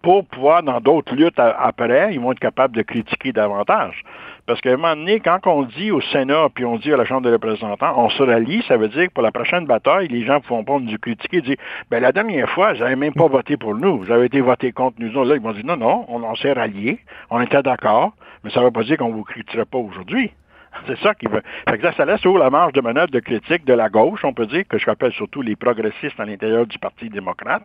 Pour 0.00 0.24
pouvoir, 0.24 0.62
dans 0.62 0.80
d'autres 0.80 1.14
luttes 1.14 1.38
après, 1.38 2.14
ils 2.14 2.20
vont 2.20 2.32
être 2.32 2.38
capables 2.38 2.74
de 2.74 2.82
critiquer 2.82 3.32
davantage. 3.32 4.02
Parce 4.46 4.62
qu'à 4.62 4.70
un 4.70 4.76
moment 4.76 4.96
donné, 4.96 5.20
quand 5.20 5.46
on 5.46 5.64
dit 5.64 5.90
au 5.90 6.00
Sénat 6.00 6.48
puis 6.54 6.64
on 6.64 6.76
dit 6.76 6.90
à 6.90 6.96
la 6.96 7.04
Chambre 7.04 7.22
des 7.22 7.32
représentants, 7.32 7.92
on 7.98 8.08
se 8.08 8.22
rallie, 8.22 8.64
ça 8.66 8.78
veut 8.78 8.88
dire 8.88 9.08
que 9.08 9.12
pour 9.12 9.22
la 9.22 9.32
prochaine 9.32 9.66
bataille, 9.66 10.08
les 10.08 10.24
gens 10.24 10.38
vont 10.48 10.64
pas 10.64 10.78
nous 10.78 10.96
critiquer 10.96 11.42
dire 11.42 11.56
ben 11.90 12.00
la 12.00 12.12
dernière 12.12 12.48
fois, 12.48 12.72
vous 12.72 12.78
n'avez 12.78 12.96
même 12.96 13.12
pas 13.12 13.26
voté 13.26 13.58
pour 13.58 13.74
nous, 13.74 13.98
vous 13.98 14.10
avez 14.10 14.26
été 14.26 14.40
voté 14.40 14.72
contre 14.72 14.96
nous. 14.98 15.12
Là, 15.24 15.34
ils 15.34 15.42
vont 15.42 15.52
dire 15.52 15.66
non, 15.66 15.76
non, 15.76 16.06
on, 16.08 16.34
s'est 16.36 16.54
ralliés, 16.54 17.00
on 17.28 17.42
était 17.42 17.62
d'accord, 17.62 18.12
mais 18.44 18.50
ça 18.50 18.60
ne 18.60 18.66
veut 18.66 18.70
pas 18.70 18.84
dire 18.84 18.96
qu'on 18.96 19.08
ne 19.08 19.14
vous 19.14 19.24
critiquera 19.24 19.66
pas 19.66 19.78
aujourd'hui. 19.78 20.30
C'est 20.86 20.98
ça 20.98 21.14
qui 21.14 21.26
veut. 21.26 21.42
Fait 21.68 21.78
que 21.78 21.92
ça, 21.92 22.04
laisse 22.04 22.24
où 22.24 22.36
la 22.36 22.50
marge 22.50 22.72
de 22.72 22.80
manœuvre 22.80 23.10
de 23.10 23.20
critique 23.20 23.64
de 23.64 23.74
la 23.74 23.88
gauche, 23.88 24.24
on 24.24 24.32
peut 24.32 24.46
dire, 24.46 24.64
que 24.68 24.78
je 24.78 24.86
rappelle 24.86 25.12
surtout 25.12 25.42
les 25.42 25.56
progressistes 25.56 26.18
à 26.18 26.24
l'intérieur 26.24 26.66
du 26.66 26.78
Parti 26.78 27.08
démocrate, 27.08 27.62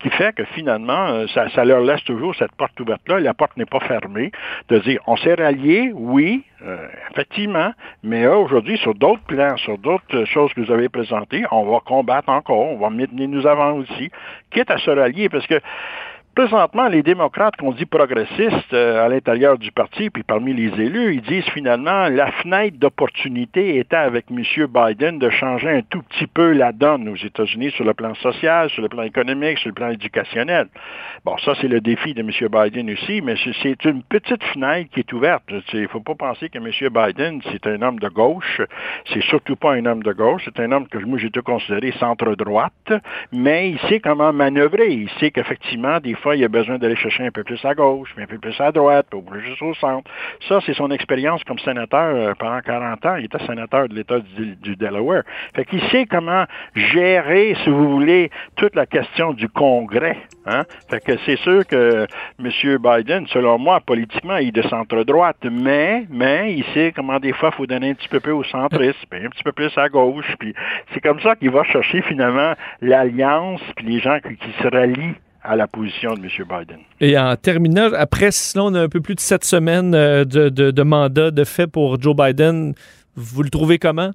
qui 0.00 0.10
fait 0.10 0.34
que 0.34 0.44
finalement, 0.44 1.08
euh, 1.08 1.26
ça, 1.28 1.48
ça 1.50 1.64
leur 1.64 1.80
laisse 1.80 2.02
toujours 2.04 2.34
cette 2.34 2.52
porte 2.52 2.78
ouverte-là. 2.80 3.20
La 3.20 3.34
porte 3.34 3.56
n'est 3.56 3.66
pas 3.66 3.80
fermée. 3.80 4.32
De 4.68 4.78
dire, 4.78 5.00
on 5.06 5.16
s'est 5.16 5.34
rallié, 5.34 5.92
oui, 5.94 6.44
euh, 6.62 6.86
effectivement, 7.10 7.72
mais 8.02 8.26
aujourd'hui, 8.26 8.76
sur 8.78 8.94
d'autres 8.94 9.22
plans, 9.22 9.56
sur 9.56 9.78
d'autres 9.78 10.24
choses 10.24 10.52
que 10.54 10.60
vous 10.60 10.72
avez 10.72 10.88
présentées, 10.88 11.44
on 11.50 11.64
va 11.64 11.80
combattre 11.80 12.28
encore, 12.28 12.72
on 12.72 12.78
va 12.78 12.90
mener 12.90 13.26
nous 13.26 13.46
avant 13.46 13.72
aussi, 13.72 14.10
quitte 14.50 14.70
à 14.70 14.78
se 14.78 14.90
rallier, 14.90 15.28
parce 15.28 15.46
que 15.46 15.60
Présentement, 16.40 16.88
les 16.88 17.02
démocrates 17.02 17.54
qu'on 17.56 17.72
dit 17.72 17.84
progressistes 17.84 18.72
euh, 18.72 19.04
à 19.04 19.10
l'intérieur 19.10 19.58
du 19.58 19.72
parti, 19.72 20.08
puis 20.08 20.22
parmi 20.22 20.54
les 20.54 20.72
élus, 20.82 21.16
ils 21.16 21.20
disent 21.20 21.44
finalement 21.52 22.08
la 22.08 22.32
fenêtre 22.32 22.78
d'opportunité 22.78 23.76
était 23.76 23.96
avec 23.96 24.24
M. 24.30 24.42
Biden 24.66 25.18
de 25.18 25.28
changer 25.28 25.68
un 25.68 25.82
tout 25.82 26.02
petit 26.04 26.26
peu 26.26 26.52
la 26.52 26.72
donne 26.72 27.10
aux 27.10 27.16
États-Unis 27.16 27.72
sur 27.72 27.84
le 27.84 27.92
plan 27.92 28.14
social, 28.14 28.70
sur 28.70 28.80
le 28.80 28.88
plan 28.88 29.02
économique, 29.02 29.58
sur 29.58 29.68
le 29.68 29.74
plan 29.74 29.90
éducationnel. 29.90 30.68
Bon, 31.26 31.36
ça 31.44 31.52
c'est 31.60 31.68
le 31.68 31.82
défi 31.82 32.14
de 32.14 32.22
M. 32.22 32.30
Biden 32.30 32.90
aussi, 32.90 33.20
mais 33.20 33.34
c'est 33.62 33.84
une 33.84 34.02
petite 34.02 34.42
fenêtre 34.42 34.88
qui 34.94 35.00
est 35.00 35.12
ouverte. 35.12 35.42
Il 35.74 35.82
ne 35.82 35.88
faut 35.88 36.00
pas 36.00 36.14
penser 36.14 36.48
que 36.48 36.56
M. 36.56 36.70
Biden, 36.90 37.42
c'est 37.52 37.66
un 37.66 37.82
homme 37.82 37.98
de 37.98 38.08
gauche. 38.08 38.62
C'est 39.12 39.22
surtout 39.24 39.56
pas 39.56 39.74
un 39.74 39.84
homme 39.84 40.02
de 40.02 40.12
gauche. 40.14 40.40
C'est 40.46 40.58
un 40.60 40.72
homme 40.72 40.88
que 40.88 40.96
moi 40.96 41.18
j'ai 41.18 41.30
tout 41.30 41.42
considéré 41.42 41.92
centre-droite, 42.00 42.94
mais 43.30 43.72
il 43.72 43.78
sait 43.90 44.00
comment 44.00 44.32
manœuvrer. 44.32 44.88
Il 44.88 45.10
sait 45.20 45.30
qu'effectivement, 45.30 46.00
des 46.00 46.14
fois, 46.14 46.29
il 46.34 46.44
a 46.44 46.48
besoin 46.48 46.78
d'aller 46.78 46.96
chercher 46.96 47.26
un 47.26 47.30
peu 47.30 47.44
plus 47.44 47.62
à 47.64 47.74
gauche, 47.74 48.14
un 48.18 48.26
peu 48.26 48.38
plus 48.38 48.58
à 48.60 48.72
droite, 48.72 49.06
ou 49.14 49.22
plus 49.22 49.60
au 49.60 49.74
centre. 49.74 50.10
Ça, 50.48 50.60
c'est 50.64 50.74
son 50.74 50.90
expérience 50.90 51.42
comme 51.44 51.58
sénateur 51.58 52.14
euh, 52.14 52.34
pendant 52.38 52.60
40 52.60 53.06
ans. 53.06 53.16
Il 53.16 53.26
était 53.26 53.44
sénateur 53.46 53.88
de 53.88 53.94
l'État 53.94 54.18
du, 54.20 54.76
Delaware. 54.76 55.22
Fait 55.54 55.64
qu'il 55.64 55.82
sait 55.90 56.06
comment 56.06 56.44
gérer, 56.74 57.56
si 57.62 57.70
vous 57.70 57.90
voulez, 57.90 58.30
toute 58.56 58.74
la 58.74 58.86
question 58.86 59.32
du 59.32 59.48
Congrès. 59.48 60.16
Hein? 60.46 60.64
Fait 60.88 61.00
que 61.00 61.12
c'est 61.26 61.36
sûr 61.38 61.66
que 61.66 62.06
M. 62.38 62.78
Biden, 62.78 63.26
selon 63.28 63.58
moi, 63.58 63.80
politiquement, 63.80 64.36
il 64.36 64.48
est 64.48 64.52
de 64.52 64.62
centre-droite, 64.62 65.44
mais, 65.50 66.06
mais 66.10 66.54
il 66.54 66.64
sait 66.72 66.92
comment 66.94 67.18
des 67.18 67.32
fois 67.32 67.50
il 67.52 67.56
faut 67.56 67.66
donner 67.66 67.90
un 67.90 67.94
petit 67.94 68.08
peu 68.08 68.20
plus 68.20 68.32
au 68.32 68.44
centriste, 68.44 69.04
puis 69.10 69.24
un 69.24 69.28
petit 69.28 69.44
peu 69.44 69.52
plus 69.52 69.76
à 69.76 69.88
gauche. 69.88 70.34
Puis 70.38 70.54
c'est 70.92 71.00
comme 71.00 71.20
ça 71.20 71.36
qu'il 71.36 71.50
va 71.50 71.64
chercher 71.64 72.02
finalement 72.02 72.54
l'alliance, 72.80 73.60
puis 73.76 73.86
les 73.86 74.00
gens 74.00 74.18
qui 74.20 74.52
se 74.62 74.68
rallient 74.68 75.14
à 75.42 75.56
la 75.56 75.66
position 75.66 76.14
de 76.14 76.20
M. 76.20 76.28
Biden. 76.48 76.78
Et 77.00 77.18
en 77.18 77.34
terminant, 77.36 77.90
après, 77.96 78.30
sinon, 78.30 78.66
on 78.66 78.74
a 78.74 78.82
un 78.82 78.88
peu 78.88 79.00
plus 79.00 79.14
de 79.14 79.20
sept 79.20 79.44
semaines 79.44 79.94
euh, 79.94 80.24
de, 80.24 80.48
de, 80.48 80.70
de 80.70 80.82
mandat 80.82 81.30
de 81.30 81.44
fait 81.44 81.66
pour 81.66 82.00
Joe 82.00 82.14
Biden. 82.14 82.74
Vous 83.16 83.42
le 83.42 83.50
trouvez 83.50 83.78
comment? 83.78 84.12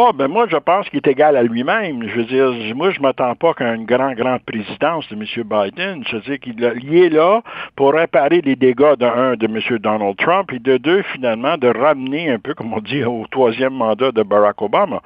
Oh, 0.00 0.12
ben 0.14 0.28
moi, 0.28 0.46
je 0.48 0.56
pense 0.56 0.88
qu'il 0.88 0.98
est 0.98 1.08
égal 1.08 1.36
à 1.36 1.42
lui-même. 1.42 2.08
Je 2.08 2.18
veux 2.18 2.24
dire, 2.24 2.76
moi, 2.76 2.92
je 2.92 3.00
m'attends 3.00 3.34
pas 3.34 3.52
qu'à 3.52 3.74
une 3.74 3.84
grande, 3.84 4.14
grande 4.14 4.40
présidence 4.42 5.08
de 5.08 5.16
M. 5.16 5.24
Biden. 5.44 6.04
Je 6.06 6.14
veux 6.14 6.22
dire 6.22 6.38
qu'il 6.38 6.94
est 6.94 7.08
là 7.08 7.42
pour 7.74 7.94
réparer 7.94 8.40
les 8.40 8.54
dégâts 8.54 8.94
d'un, 8.96 9.34
de 9.34 9.46
M. 9.46 9.78
Donald 9.80 10.16
Trump, 10.16 10.52
et 10.52 10.60
de 10.60 10.76
deux, 10.76 11.02
finalement, 11.02 11.58
de 11.58 11.66
ramener 11.66 12.30
un 12.30 12.38
peu, 12.38 12.54
comme 12.54 12.72
on 12.74 12.78
dit, 12.78 13.02
au 13.02 13.24
troisième 13.28 13.72
mandat 13.74 14.12
de 14.12 14.22
Barack 14.22 14.62
Obama. 14.62 15.02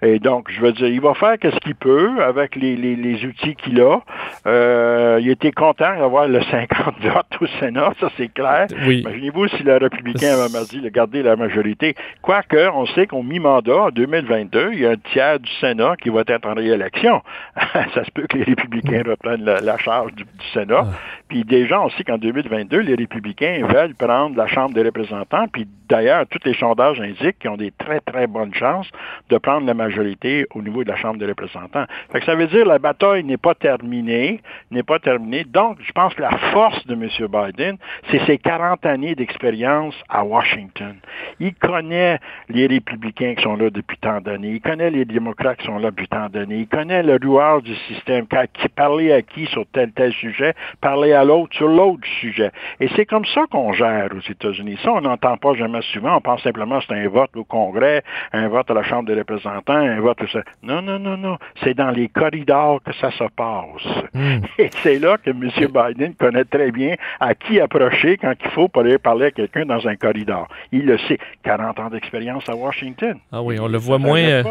Et 0.00 0.20
donc, 0.20 0.48
je 0.48 0.60
veux 0.60 0.70
dire, 0.70 0.86
il 0.86 1.00
va 1.00 1.14
faire 1.14 1.36
ce 1.42 1.58
qu'il 1.58 1.74
peut 1.74 2.22
avec 2.22 2.54
les, 2.54 2.76
les, 2.76 2.94
les 2.94 3.24
outils 3.24 3.56
qu'il 3.56 3.80
a. 3.80 3.98
Euh, 4.46 5.18
il 5.20 5.28
était 5.28 5.50
content 5.50 5.98
d'avoir 5.98 6.28
le 6.28 6.40
50 6.52 6.94
votes 7.00 7.38
au 7.40 7.46
Sénat, 7.58 7.94
ça 7.98 8.10
c'est 8.16 8.32
clair. 8.32 8.68
Oui. 8.86 9.00
Imaginez-vous 9.00 9.48
si 9.48 9.64
le 9.64 9.76
républicain 9.76 10.38
avait 10.38 10.64
dit 10.70 10.80
de 10.80 10.88
garder 10.88 11.24
la 11.24 11.34
majorité. 11.34 11.96
Quoique, 12.22 12.70
on 12.72 12.86
sait 12.86 13.08
qu'on 13.08 13.24
mi-mandat 13.24 13.76
en 13.76 13.90
2020 13.90 14.35
il 14.38 14.78
y 14.80 14.86
a 14.86 14.90
un 14.90 14.96
tiers 14.96 15.40
du 15.40 15.50
Sénat 15.60 15.96
qui 15.96 16.08
va 16.08 16.22
être 16.26 16.46
en 16.46 16.54
réélection. 16.54 17.22
ça 17.94 18.04
se 18.04 18.10
peut 18.10 18.26
que 18.28 18.36
les 18.36 18.44
républicains 18.44 19.02
reprennent 19.06 19.44
la, 19.44 19.78
charge 19.78 20.12
du, 20.14 20.24
Sénat. 20.52 20.84
Ah. 20.84 20.98
Puis 21.28 21.44
déjà, 21.44 21.80
on 21.80 21.90
sait 21.90 22.04
qu'en 22.04 22.18
2022, 22.18 22.78
les 22.78 22.94
républicains 22.94 23.66
veulent 23.66 23.94
prendre 23.94 24.36
la 24.36 24.46
Chambre 24.46 24.74
des 24.74 24.82
représentants. 24.82 25.46
Puis 25.52 25.66
d'ailleurs, 25.88 26.26
tous 26.28 26.40
les 26.44 26.54
sondages 26.54 27.00
indiquent 27.00 27.38
qu'ils 27.38 27.50
ont 27.50 27.56
des 27.56 27.72
très, 27.72 28.00
très 28.00 28.26
bonnes 28.26 28.54
chances 28.54 28.88
de 29.28 29.38
prendre 29.38 29.66
la 29.66 29.74
majorité 29.74 30.46
au 30.54 30.62
niveau 30.62 30.84
de 30.84 30.88
la 30.88 30.96
Chambre 30.96 31.18
des 31.18 31.26
représentants. 31.26 31.84
Fait 32.12 32.20
que 32.20 32.26
ça 32.26 32.34
veut 32.34 32.46
dire 32.46 32.64
que 32.64 32.68
la 32.68 32.78
bataille 32.78 33.24
n'est 33.24 33.36
pas 33.36 33.54
terminée, 33.54 34.40
n'est 34.70 34.82
pas 34.82 34.98
terminée. 34.98 35.44
Donc, 35.44 35.78
je 35.80 35.92
pense 35.92 36.14
que 36.14 36.22
la 36.22 36.36
force 36.52 36.86
de 36.86 36.94
M. 36.94 37.08
Biden, 37.28 37.76
c'est 38.10 38.24
ses 38.26 38.38
40 38.38 38.86
années 38.86 39.14
d'expérience 39.14 39.94
à 40.08 40.24
Washington. 40.24 40.96
Il 41.40 41.54
connaît 41.54 42.18
les 42.48 42.66
républicains 42.66 43.34
qui 43.34 43.42
sont 43.42 43.56
là 43.56 43.70
depuis 43.70 43.96
tant 43.98 44.20
Il 44.42 44.60
connaît 44.60 44.90
les 44.90 45.04
démocrates 45.04 45.58
qui 45.58 45.66
sont 45.66 45.78
là 45.78 45.90
depuis 45.90 46.08
tant 46.08 46.28
d'années. 46.28 46.60
Il 46.60 46.68
connaît 46.68 47.02
le 47.02 47.18
joueur 47.22 47.62
du 47.62 47.74
système, 47.88 48.26
qui 48.26 48.68
parlait 48.68 49.12
à 49.12 49.22
qui 49.22 49.46
sur 49.46 49.64
tel 49.72 49.92
tel 49.92 50.12
sujet, 50.12 50.54
parlait 50.80 51.12
à 51.12 51.24
l'autre 51.24 51.54
sur 51.56 51.68
l'autre 51.68 52.06
sujet. 52.20 52.50
Et 52.80 52.88
c'est 52.96 53.06
comme 53.06 53.24
ça 53.26 53.42
qu'on 53.50 53.72
gère 53.72 54.08
aux 54.14 54.30
États-Unis. 54.30 54.78
Ça, 54.82 54.92
on 54.92 55.00
n'entend 55.00 55.36
pas 55.36 55.54
jamais 55.54 55.82
souvent. 55.92 56.16
On 56.16 56.20
pense 56.20 56.42
simplement 56.42 56.78
que 56.78 56.86
c'est 56.88 56.94
un 56.94 57.08
vote 57.08 57.36
au 57.36 57.44
Congrès, 57.44 58.02
un 58.32 58.48
vote 58.48 58.70
à 58.70 58.74
la 58.74 58.82
Chambre 58.82 59.06
des 59.06 59.14
représentants, 59.14 59.74
un 59.74 60.00
vote... 60.00 60.18
Ça. 60.32 60.40
Non, 60.62 60.82
non, 60.82 60.98
non, 60.98 61.16
non. 61.16 61.38
C'est 61.62 61.74
dans 61.74 61.90
les 61.90 62.08
corridors 62.08 62.82
que 62.82 62.92
ça 62.94 63.10
se 63.12 63.24
passe. 63.36 64.04
Hmm. 64.14 64.40
Et 64.58 64.70
c'est 64.82 64.98
là 64.98 65.16
que 65.18 65.30
M. 65.30 65.50
Biden 65.50 66.14
connaît 66.14 66.44
très 66.44 66.72
bien 66.72 66.94
à 67.20 67.34
qui 67.34 67.60
approcher 67.60 68.16
quand 68.16 68.32
il 68.44 68.50
faut 68.50 68.68
pour 68.68 68.82
aller 68.82 68.98
parler 68.98 69.26
à 69.26 69.30
quelqu'un 69.30 69.66
dans 69.66 69.86
un 69.86 69.96
corridor. 69.96 70.48
Il 70.72 70.86
le 70.86 70.98
sait. 70.98 71.18
40 71.44 71.78
ans 71.78 71.90
d'expérience 71.90 72.48
à 72.48 72.56
Washington. 72.56 73.18
Ah 73.30 73.42
oui, 73.42 73.58
on 73.60 73.68
le 73.68 73.78
voit 73.78 73.98
moins. 73.98 74.15
Euh, 74.24 74.42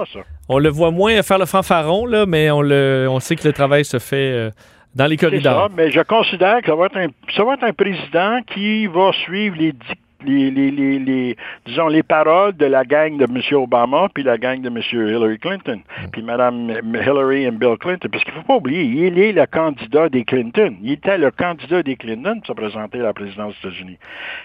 on 0.50 0.60
le 0.60 0.70
voit 0.70 0.92
moins 0.92 1.22
faire 1.24 1.38
le 1.38 1.46
fanfaron, 1.46 2.06
là, 2.06 2.26
mais 2.26 2.52
on, 2.52 2.62
le, 2.62 3.08
on 3.10 3.20
sait 3.20 3.36
que 3.36 3.48
le 3.48 3.54
travail 3.54 3.86
se 3.86 4.00
fait 4.00 4.32
euh, 4.32 4.52
dans 4.96 5.08
les 5.08 5.18
corridors. 5.18 5.68
Ça, 5.68 5.74
mais 5.76 5.92
je 5.92 6.02
considère 6.02 6.62
que 6.62 6.68
ça 6.68 6.76
va, 6.76 6.86
être 6.86 6.98
un, 6.98 7.08
ça 7.36 7.44
va 7.44 7.54
être 7.56 7.64
un 7.64 7.74
président 7.74 8.40
qui 8.54 8.88
va 8.88 9.12
suivre 9.14 9.56
les 9.58 9.72
dictats 9.72 9.96
les, 10.26 10.52
les, 10.52 10.72
les, 10.72 11.00
les, 11.00 11.38
disons, 11.66 11.88
les 11.88 12.04
paroles 12.04 12.56
de 12.56 12.66
la 12.66 12.84
gang 12.84 13.18
de 13.18 13.26
M. 13.26 13.42
Obama 13.58 14.08
puis 14.14 14.24
la 14.24 14.38
gang 14.38 14.62
de 14.62 14.68
M. 14.68 14.80
Hillary 14.92 15.40
Clinton, 15.40 15.82
puis 16.12 16.22
Mme 16.22 16.72
Hillary 16.94 17.46
et 17.46 17.52
Bill 17.52 17.78
Clinton. 17.80 18.10
Parce 18.12 18.24
qu'il 18.24 18.34
ne 18.34 18.40
faut 18.40 18.48
pas 18.48 18.56
oublier, 18.56 18.84
il 18.84 19.20
est 19.20 19.32
le 19.32 19.46
candidat 19.46 20.10
des 20.10 20.24
Clinton. 20.24 20.76
Il 20.82 20.92
était 20.92 21.18
le 21.18 21.32
candidat 21.32 21.84
des 21.84 21.96
Clinton 21.96 22.40
pour 22.40 22.48
se 22.48 22.54
présenter 22.54 23.00
à 23.00 23.04
la 23.04 23.14
présidence 23.14 23.54
des 23.62 23.70
États-Unis. 23.70 23.98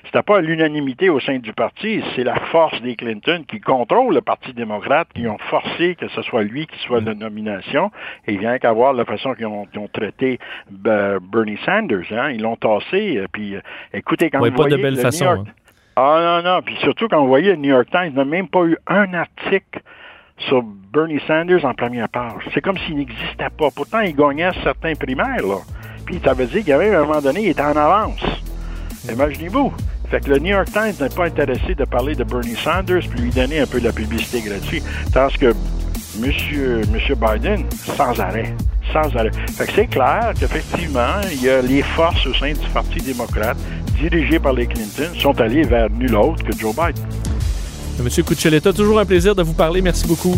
C'était 0.04 0.22
pas 0.22 0.40
l'unanimité 0.40 1.08
au 1.08 1.20
sein 1.20 1.38
du 1.38 1.52
parti, 1.52 2.02
c'est 2.14 2.24
la 2.24 2.36
force 2.52 2.80
des 2.82 2.96
Clinton 2.96 3.44
qui 3.48 3.60
contrôle 3.60 4.14
le 4.14 4.20
Parti 4.20 4.52
démocrate, 4.52 5.08
qui 5.14 5.26
ont 5.26 5.38
forcé 5.50 5.94
que 5.94 6.08
ce 6.08 6.22
soit 6.22 6.42
lui 6.42 6.66
qui 6.66 6.78
soit 6.80 7.00
la 7.00 7.14
nomination. 7.14 7.90
Et 8.26 8.34
il 8.34 8.38
vient 8.38 8.58
qu'à 8.58 8.72
voir 8.72 8.92
la 8.92 9.04
façon 9.04 9.34
qu'ils 9.34 9.46
ont, 9.46 9.66
ont, 9.76 9.88
traité 9.88 10.38
ben, 10.70 11.18
Bernie 11.20 11.58
Sanders. 11.64 12.12
Hein. 12.12 12.30
Ils 12.30 12.42
l'ont 12.42 12.56
tassé. 12.56 13.18
Euh, 13.18 13.26
puis, 13.32 13.56
euh, 13.56 13.60
écoutez, 13.92 14.30
quand 14.30 14.38
vous 14.38 14.50
pas 14.50 14.62
voyez 14.62 14.76
de 14.76 14.82
belle 14.82 14.96
façon. 14.96 15.26
Hein. 15.26 15.44
Ah 15.96 16.42
non, 16.42 16.50
non. 16.50 16.62
Puis 16.62 16.76
surtout 16.82 17.08
quand 17.08 17.20
vous 17.20 17.28
voyez 17.28 17.50
le 17.50 17.56
New 17.56 17.70
York 17.70 17.88
Times 17.90 18.14
n'a 18.14 18.24
même 18.24 18.48
pas 18.48 18.64
eu 18.64 18.76
un 18.86 19.12
article 19.14 19.80
sur 20.48 20.62
Bernie 20.62 21.20
Sanders 21.26 21.64
en 21.64 21.74
première 21.74 22.08
page. 22.08 22.48
C'est 22.54 22.60
comme 22.60 22.78
s'il 22.78 22.96
n'existait 22.96 23.50
pas. 23.56 23.70
Pourtant, 23.74 24.00
il 24.00 24.14
gagnait 24.14 24.50
certains 24.62 24.94
primaires, 24.94 25.46
là. 25.46 25.58
Puis 26.06 26.20
ça 26.24 26.32
veut 26.32 26.46
dire 26.46 26.64
qu'à 26.64 26.78
un 26.80 27.04
moment 27.04 27.20
donné, 27.20 27.42
il 27.42 27.48
était 27.48 27.62
en 27.62 27.76
avance. 27.76 28.24
Imaginez-vous. 29.10 29.72
Fait 30.10 30.20
que 30.20 30.30
le 30.30 30.38
New 30.38 30.50
York 30.50 30.68
Times 30.72 30.94
n'est 31.00 31.14
pas 31.14 31.26
intéressé 31.26 31.74
de 31.74 31.84
parler 31.84 32.16
de 32.16 32.24
Bernie 32.24 32.56
Sanders 32.56 33.06
puis 33.08 33.20
lui 33.20 33.30
donner 33.30 33.60
un 33.60 33.66
peu 33.66 33.78
de 33.78 33.84
la 33.84 33.92
publicité 33.92 34.40
gratuite. 34.40 34.84
Tandis 35.12 35.38
que 35.38 35.54
Monsieur, 36.18 36.82
Monsieur 36.92 37.14
Biden, 37.14 37.64
sans 37.70 38.18
arrêt. 38.18 38.52
Sans 38.92 39.14
arrêt. 39.16 39.30
Fait 39.56 39.66
que 39.66 39.72
c'est 39.72 39.86
clair 39.86 40.32
qu'effectivement, 40.38 41.20
il 41.30 41.44
y 41.44 41.48
a 41.48 41.62
les 41.62 41.82
forces 41.82 42.26
au 42.26 42.34
sein 42.34 42.52
du 42.52 42.68
Parti 42.74 42.98
démocrate 42.98 43.56
dirigés 44.00 44.38
par 44.38 44.52
les 44.52 44.66
Clinton, 44.66 45.12
sont 45.18 45.38
allés 45.40 45.62
vers 45.62 45.90
nul 45.90 46.14
autre 46.16 46.42
que 46.44 46.56
Joe 46.56 46.74
Biden. 46.74 47.04
Monsieur 48.02 48.22
Cuccioletta, 48.22 48.72
toujours 48.72 48.98
un 48.98 49.04
plaisir 49.04 49.34
de 49.34 49.42
vous 49.42 49.52
parler. 49.52 49.82
Merci 49.82 50.06
beaucoup. 50.06 50.36